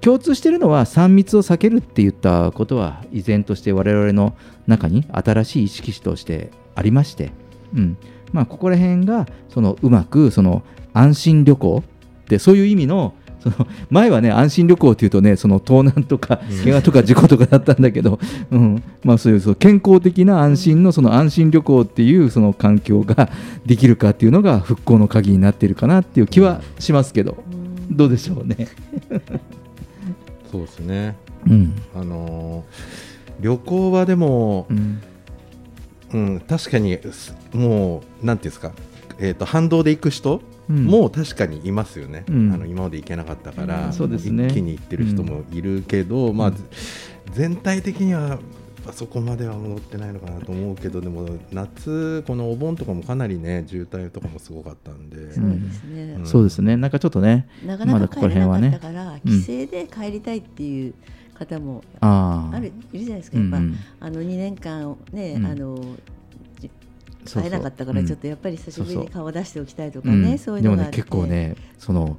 [0.01, 4.35] 共通しているのは3密を避けるって言ったことは依然として我々の
[4.67, 7.33] 中に新しい意識としてありまして、
[7.75, 7.97] うん。
[8.33, 10.63] まあ、ここら辺がそのうまくその
[10.95, 11.83] 安心旅行
[12.37, 18.83] ってそういう意味のその前はね安心旅行っていうとねその盗難とか怪我とか事故とかだったんだけど、うん。
[19.03, 23.29] まあ、そういうそう健康的な安心のその安心旅行っていうその環境が
[23.67, 27.43] できるかっていうのが復興の鍵になっているかなっていう気はしますけど、
[27.91, 28.69] どうでしょうね。
[30.51, 31.17] そうですね、
[31.47, 31.75] うん。
[31.95, 34.69] あのー旅行はでも、
[36.15, 36.41] うん。
[36.47, 38.73] 確かにすもうなんていうんですか、
[39.19, 42.53] えー、と反動で行く人、うんもう確かにいますよね、うん。
[42.53, 44.47] あの今まで行けなかったから、うんそうですね。
[44.47, 46.53] 一気に行ってる人もいるけど、まあ、
[47.33, 48.39] 全体的には
[48.89, 55.33] あそこまでは戻ってないのかなと思うけどでも夏このお盆とかもかなりね渋滞とかもすごかったんで。
[55.33, 56.17] そうですね。
[56.17, 56.27] ん。
[56.27, 58.71] そうですね、なんかちょっとね、なかまだここなか帰れら辺はね。
[58.71, 59.21] なかったから、うん。
[59.21, 60.95] 帰省で帰りたいっていう
[61.35, 63.77] 方もあるいるじゃないですか、やっぱ、うんうん。
[64.01, 65.47] あの2年間ね、うん。
[65.47, 65.79] あの
[67.25, 68.07] 会えなかったから、うん。
[68.07, 70.39] ちょっとやっぱり久しぶりに顔出しておきたいとかね、うん。
[70.39, 72.17] そういうのがね結構ねその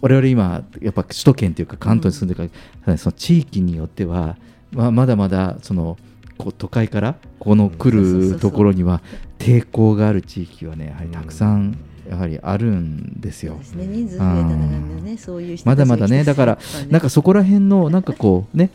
[0.00, 4.36] 我々今やっぱ首都圏というか関東に住んでるから、その地域によっては、
[4.70, 5.96] まあ、まだまだその
[6.36, 7.90] こう都会からこの来
[8.30, 9.02] るところには
[9.38, 13.54] 抵抗がある地域はねやはりたくさんやはりあるんですよ。
[13.54, 16.58] ね、人数増えたらね、そういう人まだまだねだから
[16.88, 18.70] なんかそこら辺のなんかこうね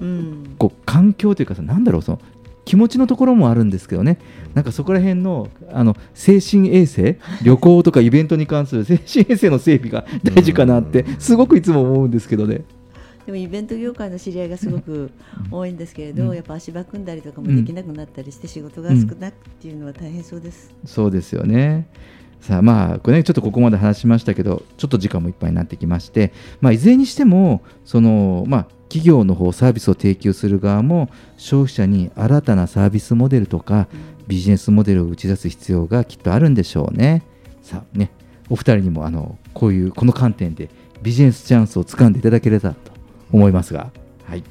[0.00, 2.20] うん、こう環境というかさなんだろうその
[2.64, 4.18] 気持ちのところもあるんですけどね
[4.54, 12.62] なんかそこら辺のあの精神衛生旅行とかイベントに関する精神衛生の整備が大事かなってすごくいつも思うんですけどね。
[13.26, 15.10] でもイベント業界の知り合いがすごく
[15.50, 20.72] 多いんですけれど、うんやっぱ足場組んだりとかもできなくなったりして仕事が少なくっていうのは大変そうです。
[20.84, 21.86] そうですよね。
[22.40, 33.88] さあまあこれねちょっとここまで話しましたけどちょっと時間もいっぱいになってきまして、まあ、いずれにしてもその、まあ、企業の方サービスを提供する側も消費者に新たなサービスモデルとか
[34.26, 37.22] ビジネスモデルを打ち出す必要がきっとあるんでしょうね。
[37.62, 38.10] さあね
[38.48, 40.70] お二人にもあのこういうこの観点で
[41.02, 42.92] ビジネスチャンスをつかんでいただければと
[43.32, 43.90] 思いますが、
[44.24, 44.44] はい。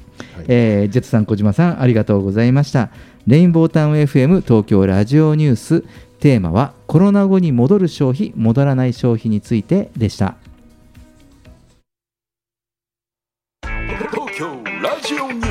[0.48, 2.90] えージェットさん小島さんありがとうございました。
[3.26, 5.84] レインボータウン FM 東京ラジオニュース
[6.20, 10.36] テーマはコロナ後に戻る消費戻らない消費についてでした。
[13.62, 15.49] 東京ラジオニュー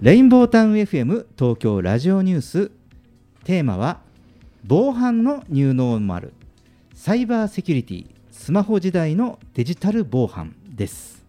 [0.00, 2.70] レインボータウン FM 東京ラジオニュース。
[3.44, 4.00] テーマは
[4.64, 6.32] 防犯のニューノーマル
[6.94, 11.22] サイバーセキュリティスマホ時代のデジタル防犯です。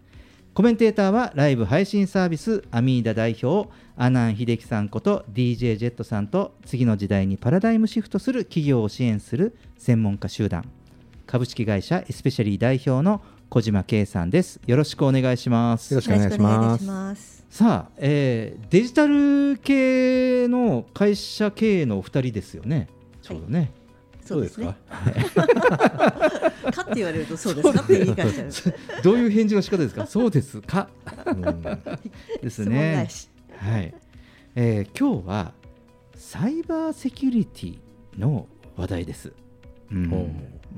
[0.54, 3.68] コメンテーターはライブ配信サービスアミーダ代表
[3.98, 10.64] 阿南秀樹さんこと DJ ジェットさんと次の時代にパラダイムシフトする企業を支援する専門家集団。
[11.26, 13.20] 株式会社エスペシャリー代表の
[13.50, 14.62] 小島圭さんです。
[14.66, 15.92] よろしくお願いします。
[15.92, 16.84] よろしくお願いします。
[16.86, 17.41] ます。
[17.52, 22.88] さあ、えーデジタル系の会社経営のお二人ですよね、
[23.20, 23.72] ちょうどね。
[24.24, 24.74] そうですね。
[24.88, 25.02] か
[26.72, 27.82] かって言われるとそうですか？
[27.82, 29.02] って言い返しちゃう。
[29.02, 30.88] どういう返事の仕方ですか、そうですか？
[32.42, 33.08] です質問ね。
[33.58, 33.94] はい、
[34.54, 35.52] えー今日は
[36.14, 37.78] サイバーセキュリティ
[38.18, 38.46] の
[38.78, 39.30] 話題です。
[39.92, 40.26] うんほ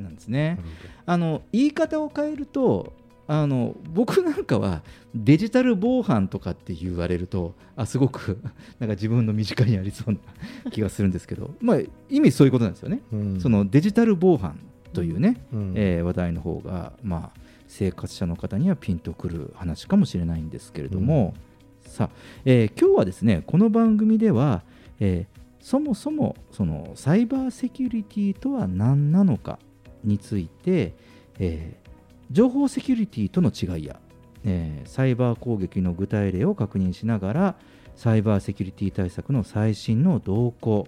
[0.03, 0.59] なんですね。
[1.07, 2.93] あの言い方を変えると
[3.27, 4.83] あの僕なんかは
[5.15, 8.39] デジタル防犯とかって言われるとあすごく
[8.79, 10.19] なんか自分の身近にありそう
[10.65, 11.79] な気がするんですけど、 まあ、
[12.11, 13.01] 意味そういうことなんですよね。
[13.13, 13.41] うん。
[13.41, 14.59] そのデジタル防犯
[14.93, 15.73] というね、うん。
[15.75, 21.35] えー話題の方が、まあ、生活者の方にはピンとくる話かもしれないんですけれども、
[21.81, 24.63] さあ、えー今日はですねこの番組では、
[25.01, 29.59] えーそもそもそのサイバーセキュリティとは何なのか
[30.05, 30.95] について、
[31.39, 31.84] えー
[32.31, 33.99] 情報セキュリティとの違いや、
[34.45, 37.55] えーサイバー攻撃の具体例を確認しながら
[37.97, 40.87] サイバーセキュリティ対策の最新の動向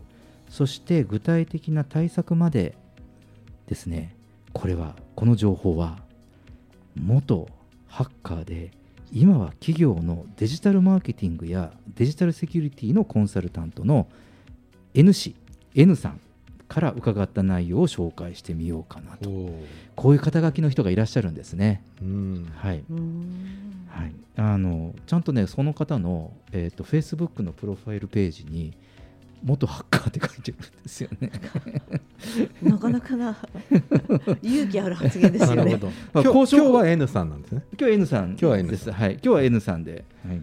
[0.48, 2.76] そして具体的な対策まで
[3.66, 4.14] ですね
[4.52, 5.98] これはこの情報は
[6.94, 7.48] 元
[7.88, 8.70] ハッカーで
[9.12, 14.08] 今は企業のデジタルマーケティングやデジタルセキュリティのコンサルタントの
[14.94, 15.36] N 氏
[15.74, 16.20] N さん
[16.68, 19.30] から伺った内容を紹介してみようかなと
[19.94, 21.82] こういう肩書きの人がいらっしゃるんですね。
[22.02, 22.84] うんはい、
[23.88, 28.74] はい、あのちゃんとねその方の、えー、と Facebook のプロファイルページに
[29.44, 31.30] 元ハッカーって書いてるんですよね。
[32.62, 33.36] なかなかな
[34.42, 35.56] 勇気ある発言ですよね。
[35.56, 35.86] なるほど。
[36.12, 37.62] まあ今日今日は N さんなんですね。
[37.78, 38.90] 今日 N さん今日は N です。
[38.90, 40.42] はい、今日は N さんで、はい、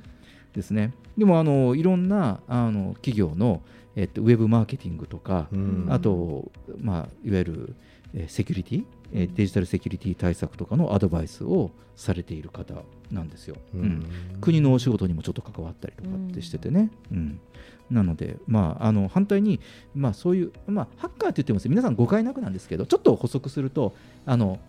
[0.53, 0.93] ですね。
[1.17, 3.61] でもあのいろんなあの企業の
[3.95, 5.87] えっとウェブマーケティングとか、うん。
[5.89, 7.75] あとまあいわゆる
[8.13, 12.75] えーセキュリティ、えーデジタルセキュリティ対策とかのアドバイスをされている方
[13.11, 13.55] なんですよ。
[13.73, 13.85] ううん。
[13.85, 14.05] ん
[14.41, 16.91] 国のお仕事にもちょっと関わったりとかってしててね。
[17.11, 17.39] うん。
[17.91, 19.59] なので、まあ、あの反対に、
[19.93, 23.93] まあ、そういう、まあ、ハッカーって言っても皆さん誤解なくなんですけどちょっと補足すると
[24.25, 24.59] あの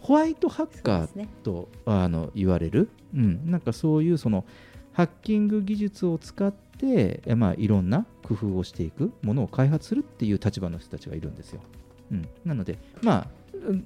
[0.00, 1.28] ホワイトハッカーそうですね。
[1.42, 4.44] とあの言われる、うん、なんかそういうその
[4.92, 11.60] ハッキング技術を使って、えまあ、いろんな工夫をしていくものを開発するっていう立場の人たちがいるんですよ。
[12.10, 13.84] うん、なので、まあ、うん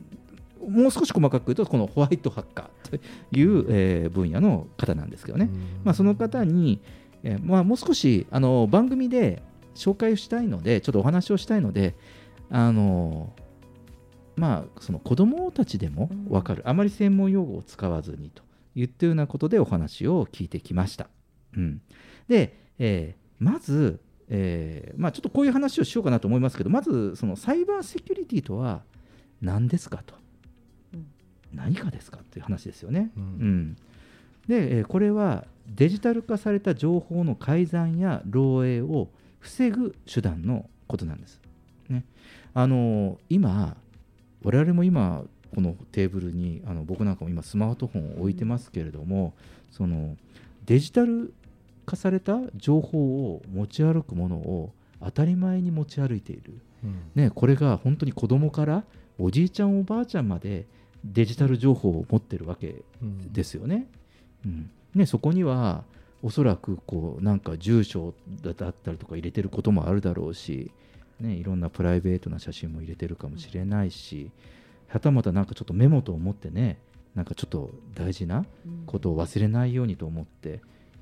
[0.67, 2.97] もう少し細かく言うとこのホワイトハッカーと
[3.37, 5.51] いう、えー分野の方なんですけどね、
[5.85, 6.81] まあ、その方に、
[7.23, 9.43] えーまあ、もう少しあの番組で
[9.75, 11.95] 紹介をしたいのでちょっとお話をしたいので
[12.51, 13.33] あの
[14.35, 18.43] まあその子どもたちでも分かる、あまり専門用語を使わずにと
[18.77, 21.09] いったようなことでお話を聞いてきました。
[21.57, 21.81] うん、
[22.29, 28.83] で、えーまず、えーまあ、ちょっとこういう話をしようかなと思いますけどまずそのサイバーセキュリティとは
[29.43, 30.15] 何ですかと、
[30.95, 31.07] うん
[31.55, 33.11] 何かですかという話ですよね。
[33.17, 33.77] うんうん
[34.47, 39.11] で、えーこれはデジタル化された情報の改ざんや漏洩を
[39.41, 41.41] 防ぐ手段のことなんです。
[41.89, 42.05] ね、
[42.55, 43.77] あのー今
[44.43, 45.25] 我々も今
[45.55, 49.35] このテーブルにあの僕なんかも今スマートフォンを置いてますけれども、
[49.71, 50.17] その
[50.67, 51.33] デジタル
[51.85, 56.55] 化された情報を持ち歩くものを当たり前に持ち歩いている、
[57.15, 58.85] ね、これが本当に子供から
[59.19, 60.67] おじいちゃんおばあちゃんまで
[61.05, 62.83] デジタル情報を持ってるわけ
[63.33, 63.87] ですよね。
[64.45, 64.71] うん。
[64.95, 65.85] ね、そこには
[66.23, 70.73] おそらくこうなんか住所だったりとか入れてることもあるだろうし、
[71.21, 74.31] ね、いろんなプライベートな写真も入れてるかもしれないし、
[74.89, 76.79] はたまたなんかちょっとメモと思ってね
[77.15, 78.45] なんかちょっと大事な
[78.87, 80.61] ことを忘れないようにと思って、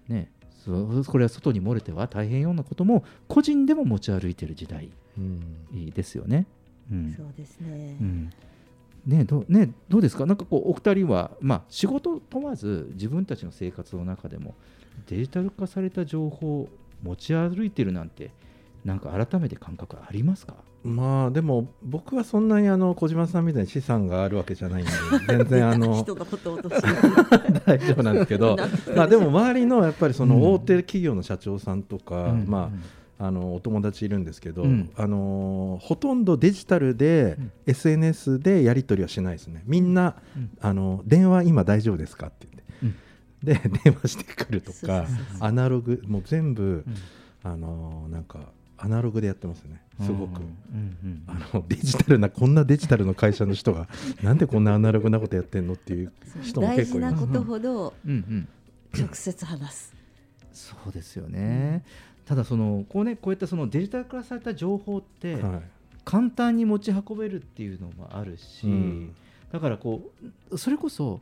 [0.09, 0.31] ね、
[0.65, 5.91] そこれは外に漏れては大変ようなことも個人でも持ち歩いてる時代うん。
[5.91, 6.47] ですよね。
[6.91, 7.15] うん。
[7.17, 7.97] そうですね。
[8.01, 8.31] うん。
[9.07, 14.55] ねどうね、どうですか、なんかこうお二人は、まあ、仕事問わず、自分たちの生活の中でも、
[15.07, 16.69] デジタル化された情報を
[17.03, 18.31] 持ち歩いてるなんて、
[18.85, 20.57] なんか改めて感覚ありますか？
[20.85, 24.93] まあでも僕はそんなにあの小島さんみたいに資産があるわけじゃないんで
[25.27, 26.05] 全然あの
[27.67, 28.57] 大丈夫なんですけど。
[28.95, 30.31] まあでも周りのやっぱりそうん。
[30.31, 32.45] の大手企業の社長さんとか、うん。
[32.47, 32.71] ま
[33.19, 34.91] ああのお友達いるんですけど、うん。
[34.97, 37.53] あのほとんどデジタルで、うん。
[37.67, 39.63] SNS でやり取りはしないですね。
[39.67, 40.51] みんな、うん。
[40.61, 42.47] あの電話今大丈夫ですかって
[43.43, 45.07] 言って、で電話してくるとか
[45.41, 46.95] アナログもう全部、うん。
[47.43, 48.39] あのなんか
[48.85, 49.81] アナログでやってますね。
[50.01, 50.41] すごく。
[50.41, 53.89] うんうんあのデジタルなこんなデジタルの会社の人が
[54.23, 56.13] なんでこんなアナログなことやってんのっていう
[56.43, 57.15] 人も大結構います。
[57.15, 57.95] 事なことほど
[58.93, 59.95] 直接話す。
[60.53, 61.83] そうですよね、
[62.27, 65.63] ただそのこう、ね、こういったそのデジタル化された情報って、はい。
[66.05, 69.15] 簡単に持ち運べるっていうのもあるし、うん。
[69.51, 70.13] だからこ
[70.51, 71.21] うそれこそ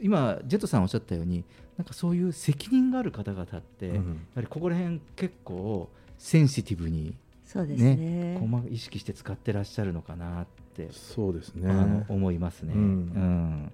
[0.00, 1.44] 今ジェットさんおっしゃったように
[1.78, 3.94] なんかそういう責任がある方々って、うん。
[3.94, 4.02] や
[4.36, 5.88] はりここら辺結構
[6.22, 7.14] センシティブに、
[7.46, 8.36] そうですね。
[8.38, 10.46] 細か意識して使ってらっしゃるのかなっ
[10.76, 11.70] て、そうですね。
[11.70, 12.74] あの思いますね。
[12.74, 13.72] うんうん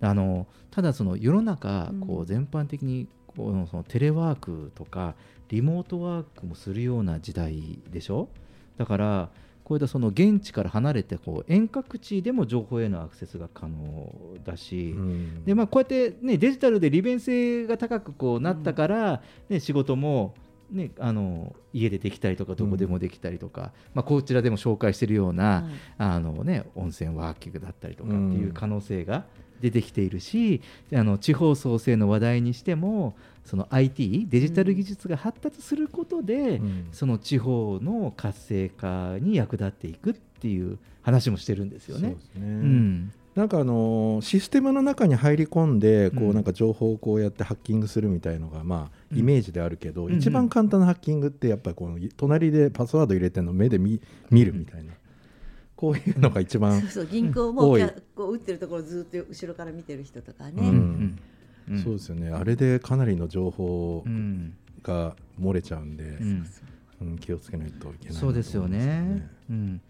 [0.00, 5.16] あのただその世の中うんこう全般的にこのそのテレワークとか
[5.48, 8.28] リモートワークもするような時代でしょ？
[8.76, 9.28] だから
[9.64, 14.12] こういったその現地から離れてこう遠隔地でも情報へのアクセスが可能
[14.44, 20.34] だし、うんでまあ、こうやって、ね、デジタルで利便性が高くこうなったから、ね、仕事も、
[20.70, 25.64] ね、あの家でできたりとかどこでもできたりとか、まあ、こちらでも紹介しているような、はい
[25.98, 29.24] あのね、温泉ワーキングだったりとかっていう可能性が
[29.60, 30.60] 出てきているし、
[30.94, 36.88] あの地方創生の話題にしてもその IT デジタル技術が発達することで、うん。
[36.92, 42.10] その地方の活性化に役立っていくっていう話もしてるんですよね。
[42.10, 42.40] そうですね。
[42.42, 49.18] うんなんかあのーシステムの中に入り込んでこうなんか情報をこうやってハッキングするみたいのがまあうん。
[49.18, 54.92] イメージであるけど、うん一番簡単なハッキングってやっぱりこの隣でパスワード入れてるのを目で見見るみたいな、
[55.76, 57.62] こういうのが一番 そうそう銀行も
[58.16, 60.54] こう打ってるところをずっと後ろから見てる人とかね。
[60.56, 61.18] うん。
[61.70, 62.30] うんそうですよね。
[62.30, 66.46] あれでかなりの情報うんが漏れちゃうんで、うん。
[67.02, 69.28] うん気をつけないといけないそうですよね。
[69.48, 69.80] うん、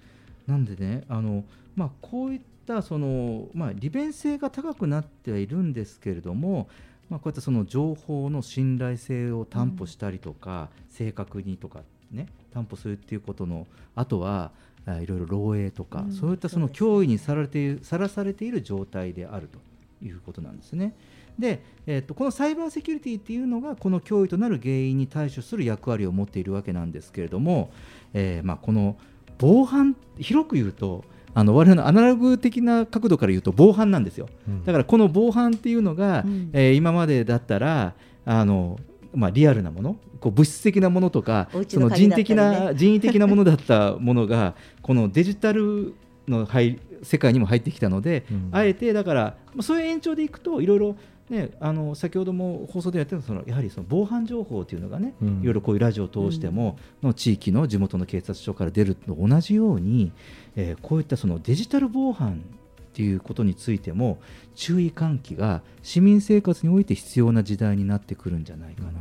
[0.47, 1.45] なんでねあの、
[1.75, 6.69] まあ、こういったその、まあ、利便性が高くなってはいるんですけれども、
[7.09, 14.51] まあ、こういったその情報の信頼性を担保したりとか、正確にとか、ね、担保するっていうことのあとは
[14.87, 19.59] あいろいろ漏洩とか、うんそういったその脅威にさられているさらされている状態であると
[20.05, 20.95] いうことなんですね。
[21.39, 27.71] で、えー、とこのサイバーセキュリティっていうのがこの脅威となる原因に対処する役割を持っているわけなんですけれども、
[28.13, 28.97] えーまあ、この
[29.39, 31.05] 防犯広く言うと
[31.39, 34.29] あの我々のアナログ的な角度から言うと防犯なんですよ。
[34.49, 34.65] うん。
[34.65, 36.51] だからこの防犯っていうのが、うん。
[36.53, 38.81] えー今までだったらあの、
[39.15, 45.95] まあ、リアルなものこう物質的なものとかお家その人的な人為的なものだったものがこのデジタル
[46.27, 48.49] の入世界にも入ってきたので、うん。
[48.51, 50.97] あえてだからまあそういう延長でいくといろいろ
[51.31, 55.41] ね、あの先ほども放送でやってたそのやはりその防犯情報というのがね、うん。
[55.43, 60.13] いろいろこういうラジオを通しても、の地域の地元の警察署から出るのと同じように、
[60.57, 62.43] えーこういったそのデジタル防犯
[62.89, 64.19] っていうことについても
[64.55, 68.97] 注意喚起が市民生活において必要な時代になってくるんじゃないかなと。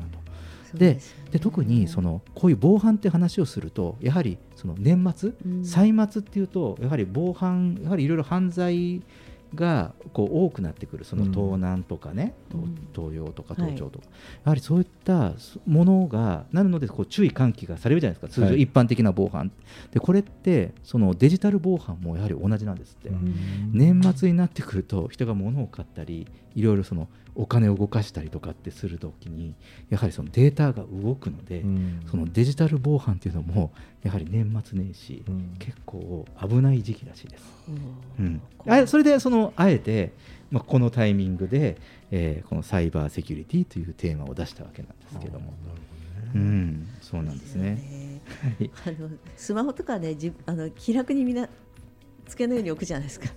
[0.69, 1.31] そうですよね。
[1.31, 5.65] で特にそのこういう防犯って話をするとやはりその年末、うん。
[5.65, 9.01] 歳末っていうとやはり防犯やはりいろいろ犯罪
[9.57, 11.03] がこう多くなってくる。
[11.03, 11.31] そのうん。
[11.33, 12.75] 盗難とかね、うん。
[12.93, 13.73] 盗用とかはい。
[13.73, 14.05] 盗聴とか、
[14.45, 15.33] やはりそういった
[15.65, 18.33] ものがなるのでこう注意喚起がされるじゃないですか。
[18.33, 19.51] 通常はい一般的な防犯、
[19.91, 23.71] でこれってそのデジタル防犯もやはり同じなんですって、うん。
[23.73, 26.27] 年末になってくると人が物を買ったり
[26.57, 29.53] いろいろそのお金を動かしたりとかってするときに
[29.91, 32.01] やはりそのデータが動くので、うん。
[32.09, 35.55] そのデジタル防犯っていうのもやはり年末年始、うん。
[35.59, 37.43] 結構危ない時期らしいです。
[38.17, 38.41] うん。
[38.65, 40.13] うん、あそれでそのあえて、
[40.49, 41.77] まあ、このタイミングで、
[42.09, 47.75] えーこのサイバーセキュリティというテーマを出したわけなんですけども、うなるん、そうなんですね。
[48.57, 48.97] ですよね。
[48.99, 51.47] あのスマホとかねじあの気楽にみんな
[52.27, 53.27] 机の上に置くじゃないですか。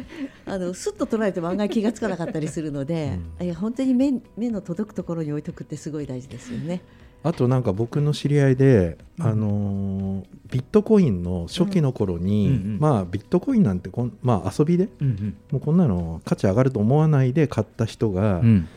[0.46, 6.82] あのすっと捉えても案外気がつかなかったりするので、いや本当に目目の届くところに置いとくってすごい大事ですよね。
[7.22, 12.78] あとなんか僕の知り合いで、あのービットコインの初期の頃に、うんうんうん。
[12.80, 18.68] まあビットコインなんてこん、まあ、遊びで、うんもうこんなの価値上がると思わないで買った人が、うん。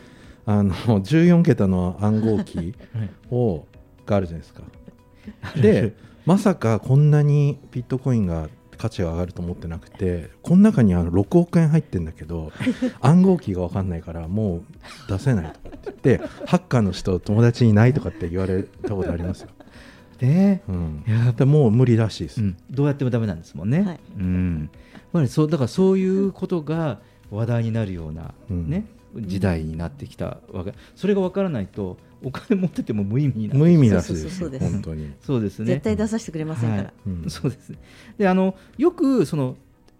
[0.46, 2.74] あの14桁の暗号機
[3.30, 3.66] を
[4.04, 4.62] があるじゃないですか。
[5.60, 5.94] で
[6.26, 12.52] まさかこんなにビットコインが価値が上がると思ってなくてこの中にあの6億円入ってるんだけど
[13.00, 14.62] 暗号機が分かんないからもう
[15.08, 19.48] 出せないとかって言ってハッカーの人友達にいないとかって言われたことありますよ。
[20.20, 20.62] ね。
[20.68, 21.32] うん、いや。
[21.32, 22.40] でもう無理らしいです。
[22.40, 22.56] うん。
[22.70, 23.80] どうやってもダメなんですもんね。
[23.80, 24.00] はい。
[24.18, 27.00] うん、やっぱりそうだからそういうことが
[27.30, 28.68] 話題になるような、うん。
[28.70, 28.86] ね
[29.20, 30.74] 時代になってきたわけ。
[30.94, 34.72] それがわからないとお金持ってても無意味になる無意味らしいそうですよそうそうです。
[34.72, 35.12] 本当に。
[35.20, 35.66] そうですね。
[35.66, 36.82] 絶対出させてくれませんから。
[36.82, 36.92] はい。
[37.06, 37.30] うん。
[37.30, 37.78] そうですね。
[38.18, 39.56] であのよくその、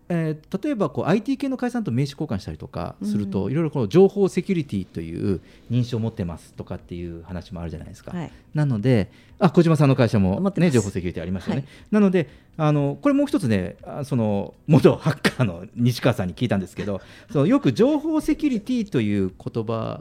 [0.08, 5.40] えー例えばこう IT 系の会社さんと名刺交換したりとかすると、うんいろいろこの情報セキュリティという
[5.70, 8.16] 認証を持ってますとかっていう話もあるじゃないですか。
[8.16, 8.30] はい。
[8.54, 11.62] なので、あ小島さんの会社も、ね、情報セキュリティありますよね。
[11.62, 17.00] はいなのであの、これもう一つね、あその元ハッカーの西川さんに聞いたんですけど、
[17.32, 20.00] そのよく情報セキュリティという言葉、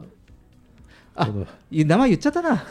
[1.16, 1.30] あ
[1.72, 2.66] 名前言っちゃったな。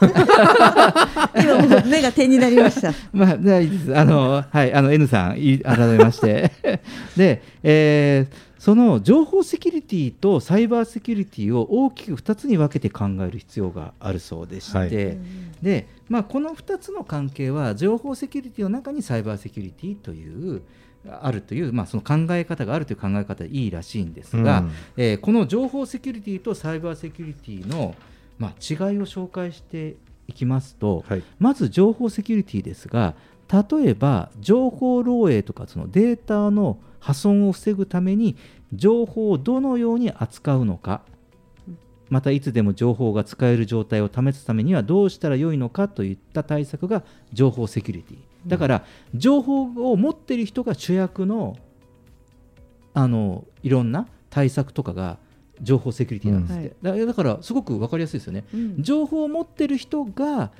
[1.34, 2.92] 今もう目が点になりました。
[3.12, 3.96] まあ、じゃあいいです。
[3.96, 6.50] あの、はい、あの N さん、い改めまして。
[7.16, 14.90] で、えーその情報セキュリティとサイバーセキュリティを大きく2つに分けて考える必要があるそうでして、はい
[15.60, 20.62] で、まあ、この2つの関係は情報セキュリティの中にサイバーセキュリティという
[21.10, 27.96] あるという、まあ、その考え方があるという考え方でいいらしいんですが、うんえーこの情報セキュリティとサイバーセキュリティの、
[28.42, 29.94] まあ、違いを紹介して
[30.26, 31.22] いきますと、はい。
[31.38, 33.14] まず情報セキュリティですが
[33.48, 38.36] 例えば情報漏洩とかそのデータの破損を防ぐために
[38.72, 41.02] 情報をどのように扱うのか
[42.08, 48.18] またいつでも情報が使える状態を保つためにはどうしたらよいのかといった対策が情報セキュリティ。
[48.46, 48.84] だから
[49.14, 49.62] 情報
[49.92, 51.56] を持っている人が主役の
[52.94, 55.18] あのいろんな対策とかが
[55.62, 58.82] 情報セキュリティなんですって、だだからすごく分かりやすいですよね、うん。
[58.82, 60.50] 情報を持ってる人が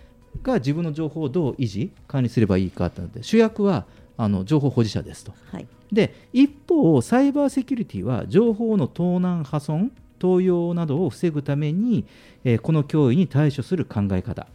[0.43, 3.85] が自分の情報をどう維持管理すればいいかってなって主役は
[4.17, 5.33] あの情報保持者ですと。
[5.51, 5.67] はい。
[5.93, 12.07] で一方サイバーセキュリティは情報の盗難破損盗用などを防ぐために、
[12.45, 14.47] えーこの脅威に対処する考え方。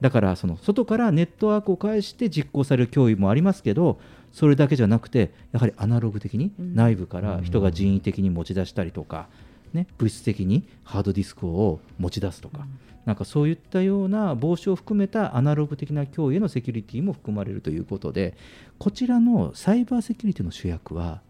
[0.00, 3.98] だからその外からネットワークを介して実行される脅威もありますけど
[4.32, 6.74] それだけじゃなくてやはりアナログ的にうん。
[6.74, 9.28] 内部から人が人為的に持ち出したりとか、
[9.74, 12.66] ね、物質的にハードディスクを持ち出すとか、
[13.04, 18.36] なんかそういったような防止を含めたアナログ的な脅威へのセキュリティも含まれるということで
[18.78, 21.20] こちらのサイバーセキュリティの主役は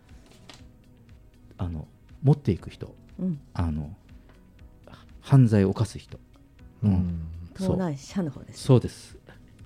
[1.59, 1.89] あの
[2.23, 3.41] 持っていく人うん。
[3.53, 3.91] あの
[5.21, 6.19] 犯罪を犯す人、
[6.83, 7.21] うん。
[7.57, 7.69] そう。
[7.69, 8.63] 盗難者の方です。
[8.63, 9.17] そうです、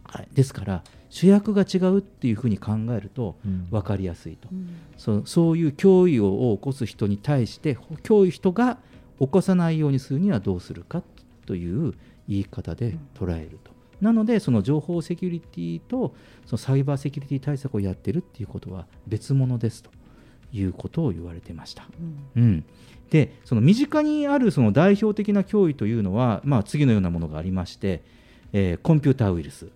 [0.04, 3.66] はい、ですから主役が違うっていうふうに考えるとうん。
[3.70, 4.68] 分かりやすいと、うん。
[4.96, 8.78] そうそういう脅威を起こす人に対して脅威人が
[9.18, 11.02] 起こさないようにするにはどうするか
[11.46, 11.94] という
[12.28, 13.72] 言い方で捉えると。
[14.00, 16.14] なのでその情報セキュリティと
[16.46, 19.90] そのサイバーセキュリティ対策をやってるっていうことは別物ですと。
[20.52, 21.86] いうことを言われてました。
[22.36, 22.42] うん。
[22.42, 22.64] うん、
[23.10, 28.02] でその身近にあるその代表的な脅威というのは、まあ、次のようなものがありまして、
[28.52, 29.68] えーコンピューターウイルス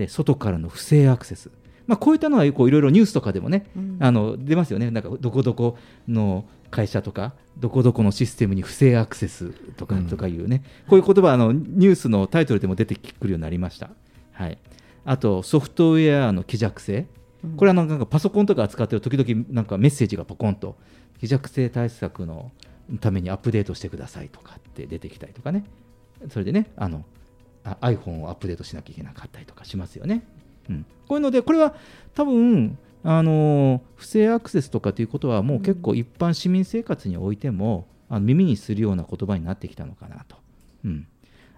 [0.00, 1.50] で外からの不正アクセス、
[1.86, 3.96] まあ、こういったのはこういろいろニュースとかでもね、うん。
[4.00, 4.90] あの出ますよね。
[4.90, 5.76] なんかどこどこ
[6.08, 10.06] の会社とかどこどこのシステムに不正アクセスとか,、うん。
[10.06, 10.62] とかいうね。
[10.88, 13.90] こういう言葉あのニュースのタイトルでも出てくるようになりました。
[14.32, 14.58] はい、
[15.04, 17.06] あとソフトウェアの希弱性。
[17.44, 17.56] うん。
[17.56, 20.76] これはなんかパソコンとか扱ってる時々なんかメッセージがポコンと。
[21.20, 22.50] 希弱性対策の
[22.98, 25.64] ためにアップデートしてくださいとかって出てきたりとかね。
[26.30, 27.02] それでねあのあ
[27.64, 30.22] iPhone をアップデートしなきゃいけなかったりとかしますよね。
[30.68, 31.74] うん、こういうのでこれは
[32.14, 40.36] 多分あの不正アクセスとかということはもう結構一般市民生活においても、あの耳にするような言葉になってきたのかなと。
[40.84, 41.06] うん。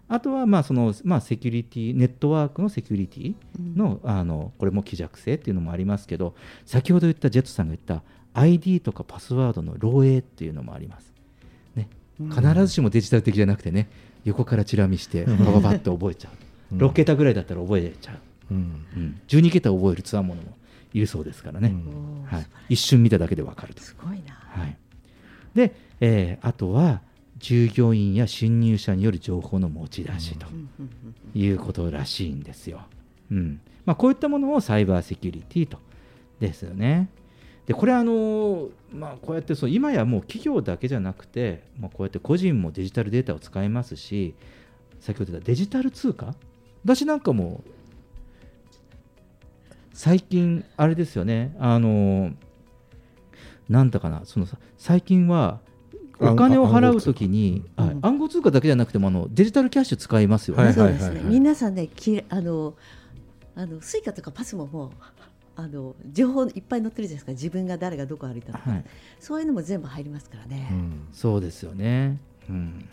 [0.09, 6.35] あとはまあその、まあ、セキュリティネットワークのセキュリティの,、あのこれも希弱性っていうのもありますけど
[6.67, 11.15] 先ほど言ったジェットさんが言った ID とかパスワードの漏洩っていうのもあります、
[11.75, 11.89] ね、
[12.19, 13.89] 必ずしもデジタル的じゃなくてね
[14.25, 16.31] 横からチラ見してパパパッと覚えちゃ
[16.73, 16.83] う、うん。
[16.83, 18.19] 6桁ぐらいだったら覚えちゃう、
[18.51, 18.87] うん。
[18.97, 20.57] うん、12桁覚えるつわものも
[20.93, 22.25] いるそうですからね、うん。
[22.27, 23.83] はい、一瞬見ただけで分かると。
[23.83, 24.35] すごいな。
[24.35, 24.77] はい、
[25.55, 27.01] で、えーあとは
[27.39, 30.47] 従業員や侵入者による情報の持ち出しと
[31.35, 32.83] いうことらしいんですよ。
[33.33, 33.61] うん。
[33.85, 35.79] まあ、こういったものをサイバーセキュリティと。
[36.43, 37.09] ですよね。
[37.67, 44.35] でこれあの、まあ、こうやってそう今やもう企業だけじゃなくて、まあ、こうやって個人もデジタルデータを使いますし
[45.01, 46.35] 先ほど言ったデジタル通貨？
[46.85, 47.63] 私なんかも
[49.93, 52.33] 最近あれですよねあの
[53.69, 55.61] なんだかなそのさ最近は
[56.19, 60.65] お金を払うときに暗号はい暗号通貨だけじゃなくてもあのデジタルキャッシュ使いますよね。
[60.65, 61.21] はいそうですね。
[61.25, 62.75] 皆さんね、きあの
[63.55, 64.91] あの Suica とか PASMO もう
[65.55, 67.33] あの情報いっぱい載ってるじゃないですか。
[67.33, 68.85] 自分が誰がどこ歩いたのか、はい
[69.21, 70.73] そういうのも全部入りますからね。
[71.13, 72.21] そうですよね。
[72.49, 72.89] うん。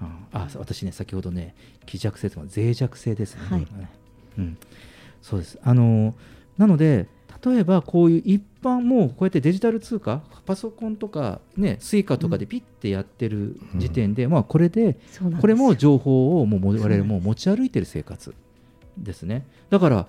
[0.00, 1.54] あ、あ私ね、先ほどね、
[1.86, 3.42] 希弱性とか脆弱性ですね。
[3.48, 3.66] はい
[4.38, 4.58] うん。
[5.20, 5.58] そうです。
[5.62, 6.14] あの、
[6.58, 7.08] なので、
[7.44, 14.98] 例えばこういう一般もうこうやってデジタル通貨、パソコンとかね、 Suica とかでピッてやってる時点で、まあこれで
[15.40, 18.34] これも情報をもう我々も持ち歩いてる生活
[18.96, 19.44] ですね。
[19.70, 20.06] だから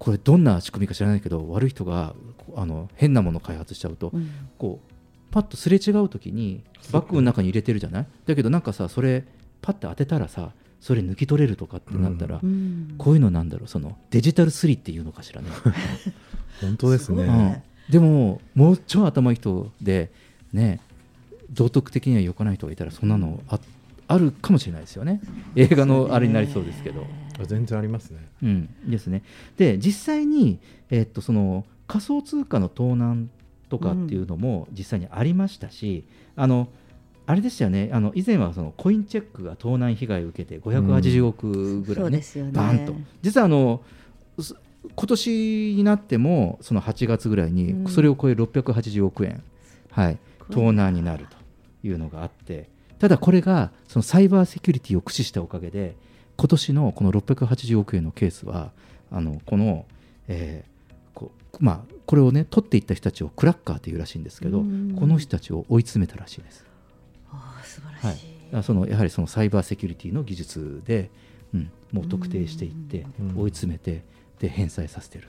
[0.00, 2.14] これどんな仕組みか知らないけど悪い人が
[2.56, 4.30] あの変なものを開発しちゃうと、うん。
[4.58, 4.92] こう
[5.30, 8.06] パッとすれ違う時にバッグの中に入れてるじゃない？
[8.26, 9.24] だけどなんかさそれ
[9.60, 12.94] パッて当てたらさそれ抜き取れるとかってなったら、うん。
[12.96, 13.68] こういうのなんだろう？
[13.68, 15.48] そのデジタルスリっていうのかしらね。
[16.62, 17.22] 本当ですね。
[17.24, 17.62] うん。
[17.92, 20.10] でももう超頭いい人で
[20.54, 20.80] ね
[21.52, 23.60] 道徳的には良かない人がいたらそんなのあ
[24.08, 25.20] あるかもしれないですよね。
[25.56, 27.06] 映画のあれになりそうですけど。
[27.46, 28.28] 全然ありますね。
[28.42, 29.22] うん、ですね。
[29.56, 30.58] で実際に、
[30.90, 33.30] えっとその仮想通貨の盗難
[33.68, 36.04] とかっていうのも実際にありましたし、
[36.36, 36.68] あの
[37.26, 37.90] あれでしたよね。
[37.92, 42.52] あの以前はそのコインチェックが盗難被害を受けて580億ぐらいね,、そうですよね。
[42.52, 42.94] バーンと。
[43.22, 43.82] 実はあの
[44.38, 44.54] す
[44.96, 47.88] 今年になってもその8月ぐらいにうん。
[47.88, 49.42] それを超える680億円、
[49.90, 50.18] はい、
[50.50, 51.36] 盗難になると
[51.86, 52.68] いうのがあって
[52.98, 55.96] ただこれがそのサイバーセキュリティを駆使したおかげで
[56.40, 58.70] 今年のこの680億円のケースは
[59.12, 59.84] あのこの、
[60.26, 66.64] えーこうまあ、これをね取っていった人たちをクラッカーというらしいんですけどうんこの人たちを追い詰めたらしいです。
[67.30, 68.54] ああ素晴らしい。
[68.54, 71.10] はい、そのやはりそのサイバーセキュリティの技術で、
[71.52, 74.02] うん、もう特定していってうん追い詰めて
[74.38, 75.28] で返済させている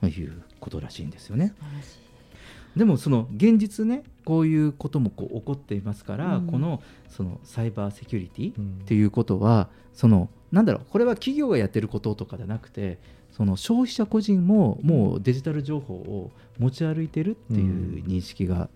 [0.00, 1.52] ということらしいんですよね。
[2.76, 12.98] でもその現実ねこういうこともこう起こっていますから、うんこのそのサイバーセキュリティっうんていうことは、そのなんだろうこれは企業がやってることとかじゃなくて
[13.32, 18.68] その消費者個人ももうデジタル情報を持ち歩いてるっていう認識が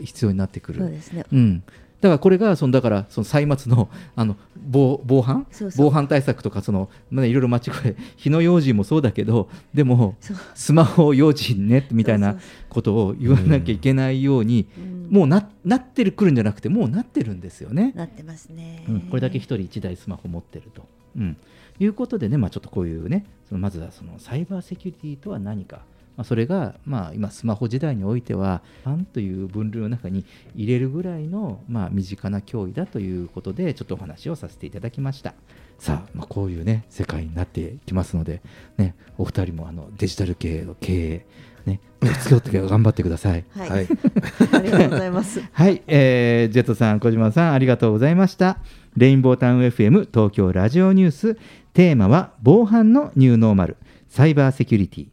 [0.00, 0.80] 必要になってくる。
[0.80, 1.24] そうですね。
[1.32, 1.62] うん、
[2.02, 5.46] だからこれがそのだからその歳末の あの防防犯？
[5.76, 10.16] 防犯対策とかその、まあ、いろいろ間違え 火の用心もそうだけどでも
[10.54, 12.36] スマホ用心ねみたいな
[12.68, 15.08] ことを言わなきゃいけないように、うん。
[15.10, 17.92] もうななってるくるんじゃなくてもうなってるんですよね。
[17.94, 18.84] なってますね。
[18.88, 20.86] うん、これだけ一人一台スマホ持ってると、
[21.16, 21.36] うん、
[21.78, 25.82] いうことでね、まあ、ちょっとこういうねそのまずはそのサイバーセキュリティとは何か、
[26.16, 35.34] まあ、それが、まあ、今スマホ時代においてはファンという分類の中に入れるぐらいの、まあ、身近な脅威だということでちょっとお話をさせていただきました
[35.78, 38.42] さあ、まあ、こういうね世界になってきますので、
[38.76, 41.26] ね、お二人もあのデジタル系の経営
[41.66, 41.80] ね、
[42.26, 43.44] 気をつけて頑張ってください。
[43.56, 43.70] はい。
[43.70, 43.86] はい
[44.52, 45.40] ありがとうございます。
[45.52, 48.58] はい、えージェットさん、小島さん、ありがとうございました。
[48.96, 51.36] レインボータウン FM 東京ラジオニュース、
[51.72, 53.76] テーマは防犯のニューノーマル、
[54.08, 55.06] サイバーセキュリティ、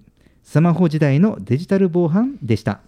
[0.52, 2.80] スマホ時代のデジタル防犯でした。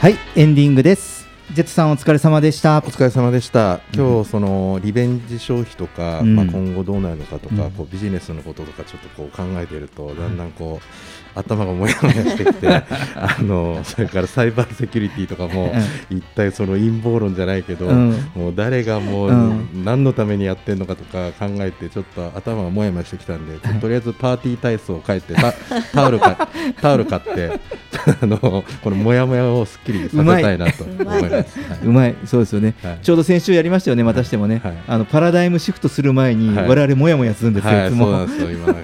[0.00, 1.19] はい、エンディングです。
[1.52, 2.82] ジェットさん、お疲れ様でしたお。
[2.82, 3.80] 疲れ様でした。
[3.92, 10.84] 今日そのリベンジ消費とか、うんまあ今後どうなるのかとか、うんこうビジネスのこととかちょっとこう考えているとだんだんこう
[11.34, 12.68] 頭がもやもやしてきて、
[13.14, 15.72] あのそれからサイバーセキュリティとかも
[16.10, 18.10] 一体その陰謀論じゃないけど、うん。
[18.34, 19.84] もう誰がもううん。
[19.84, 25.52] 何のためにやってるのかとか考えてちょっと頭がもやもやしてきたんで、とりあえずパーティー体操を書いてタ
[25.92, 26.48] タオルか
[26.80, 27.60] タオル買って
[28.22, 31.32] あのこのもやもやをすっきりさせたいなと思います。
[31.32, 31.44] はい。
[31.84, 32.98] うまい、そうですよね、はい。
[33.02, 34.74] ちょうど先週やりましたよね、またしてもね、はい。
[34.86, 36.68] あのパラダイムシフトする前に、はい。
[36.68, 37.88] 我々もやもやするんですよ、はい。
[37.88, 38.04] い、つも。
[38.06, 38.26] そうなん。
[38.26, 38.74] ですよ、今。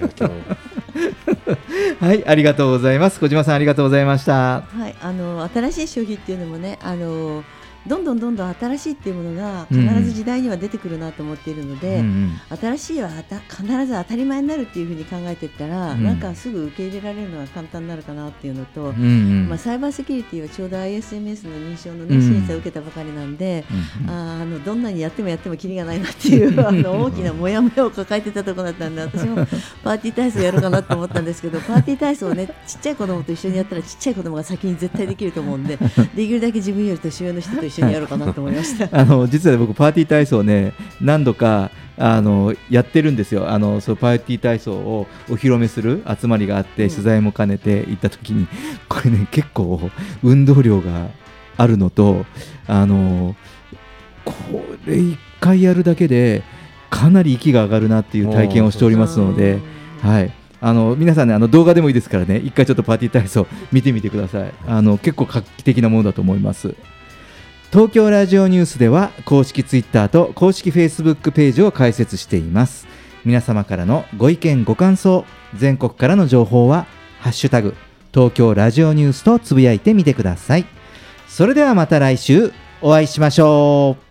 [1.99, 3.19] はい、ありがとうございます。
[3.19, 4.61] 小島さん、ありがとうございました。
[4.61, 7.43] はい、あの新しい消費っていうのもね、あの
[7.87, 9.87] どんどんどんどん新しいっていうものがうん。
[9.87, 12.05] 必ず時代には出てくるなと思っているので、うん
[12.49, 12.57] うん。
[12.57, 16.03] 新しいはあた必ず当たり前になるっていうふうに考えていったら、うん。
[16.03, 19.05] なんかすぐ受け入れられるのが簡単になるかなっていうのと、うんう
[19.45, 23.63] んまあ、サイバーセキュリティはちょうど ISMS の認証の、ねうん審査を受けたばかりなんで、
[24.01, 29.35] うんあーあのどんなにやってもやってもキリがないなっていう あの大きなモヤモヤを抱えてたところだったんで私も
[29.83, 35.77] パーティー体操やろうかなと思ったんですけどパーティー体操をねちっちゃい子供と一緒にやったらちっちゃい子供が先に絶対できると思うんで
[36.15, 38.89] できるだけ自分より年上の人と一緒にやろうかなと思いました。
[38.97, 43.49] あの実はね僕パーティー体操ね何度かあのやってるんですよ。
[43.49, 46.89] あのそうパーティー体操をお披露目する集まりがあって、うん。
[46.89, 48.47] 取材も兼ねて行った時に
[48.87, 49.89] これね結構
[50.23, 51.07] 運動量が
[51.57, 52.25] あるのと
[52.67, 53.35] あの
[54.25, 54.33] こ
[54.85, 56.43] れ1回やるだけで
[56.89, 59.59] かなり息が上がるなっていう体験をしておりますので、
[60.01, 64.53] はい、あの皆さんねあの動画でもいいですからね一回ちょっとパーティー体操見てみてください。
[64.67, 66.75] あの結構画期的なものだと思います
[67.71, 72.87] 東京ラジオニュースでは公式ツイッターと公式フェイスブックページを開設しています。
[73.25, 76.85] 皆様からのご意見ご感想全国からの情報は
[77.19, 77.75] ハッシュタグ
[78.13, 80.65] 東京ラジオニュースとつぶやいてみてください。
[81.27, 84.07] それではまた来週お会いしましょう。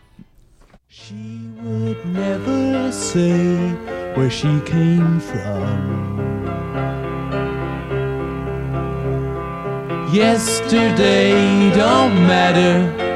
[10.13, 13.16] Yesterday don't matter.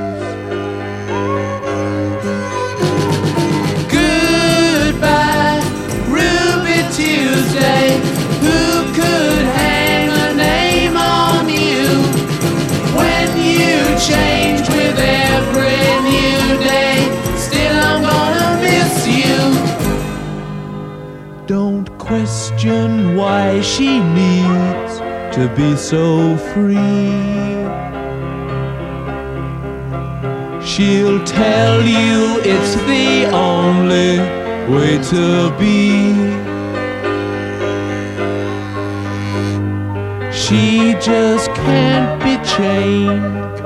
[25.33, 27.41] To be so free.
[30.61, 34.19] She'll tell you it's the only
[34.73, 36.51] way to be.
[40.33, 43.57] She just can't be chained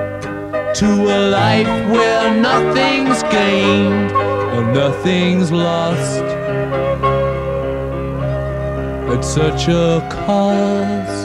[0.75, 6.21] to a life where nothing's gained and nothing's lost
[9.11, 11.24] at such a cost.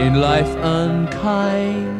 [0.00, 1.99] In life unkind.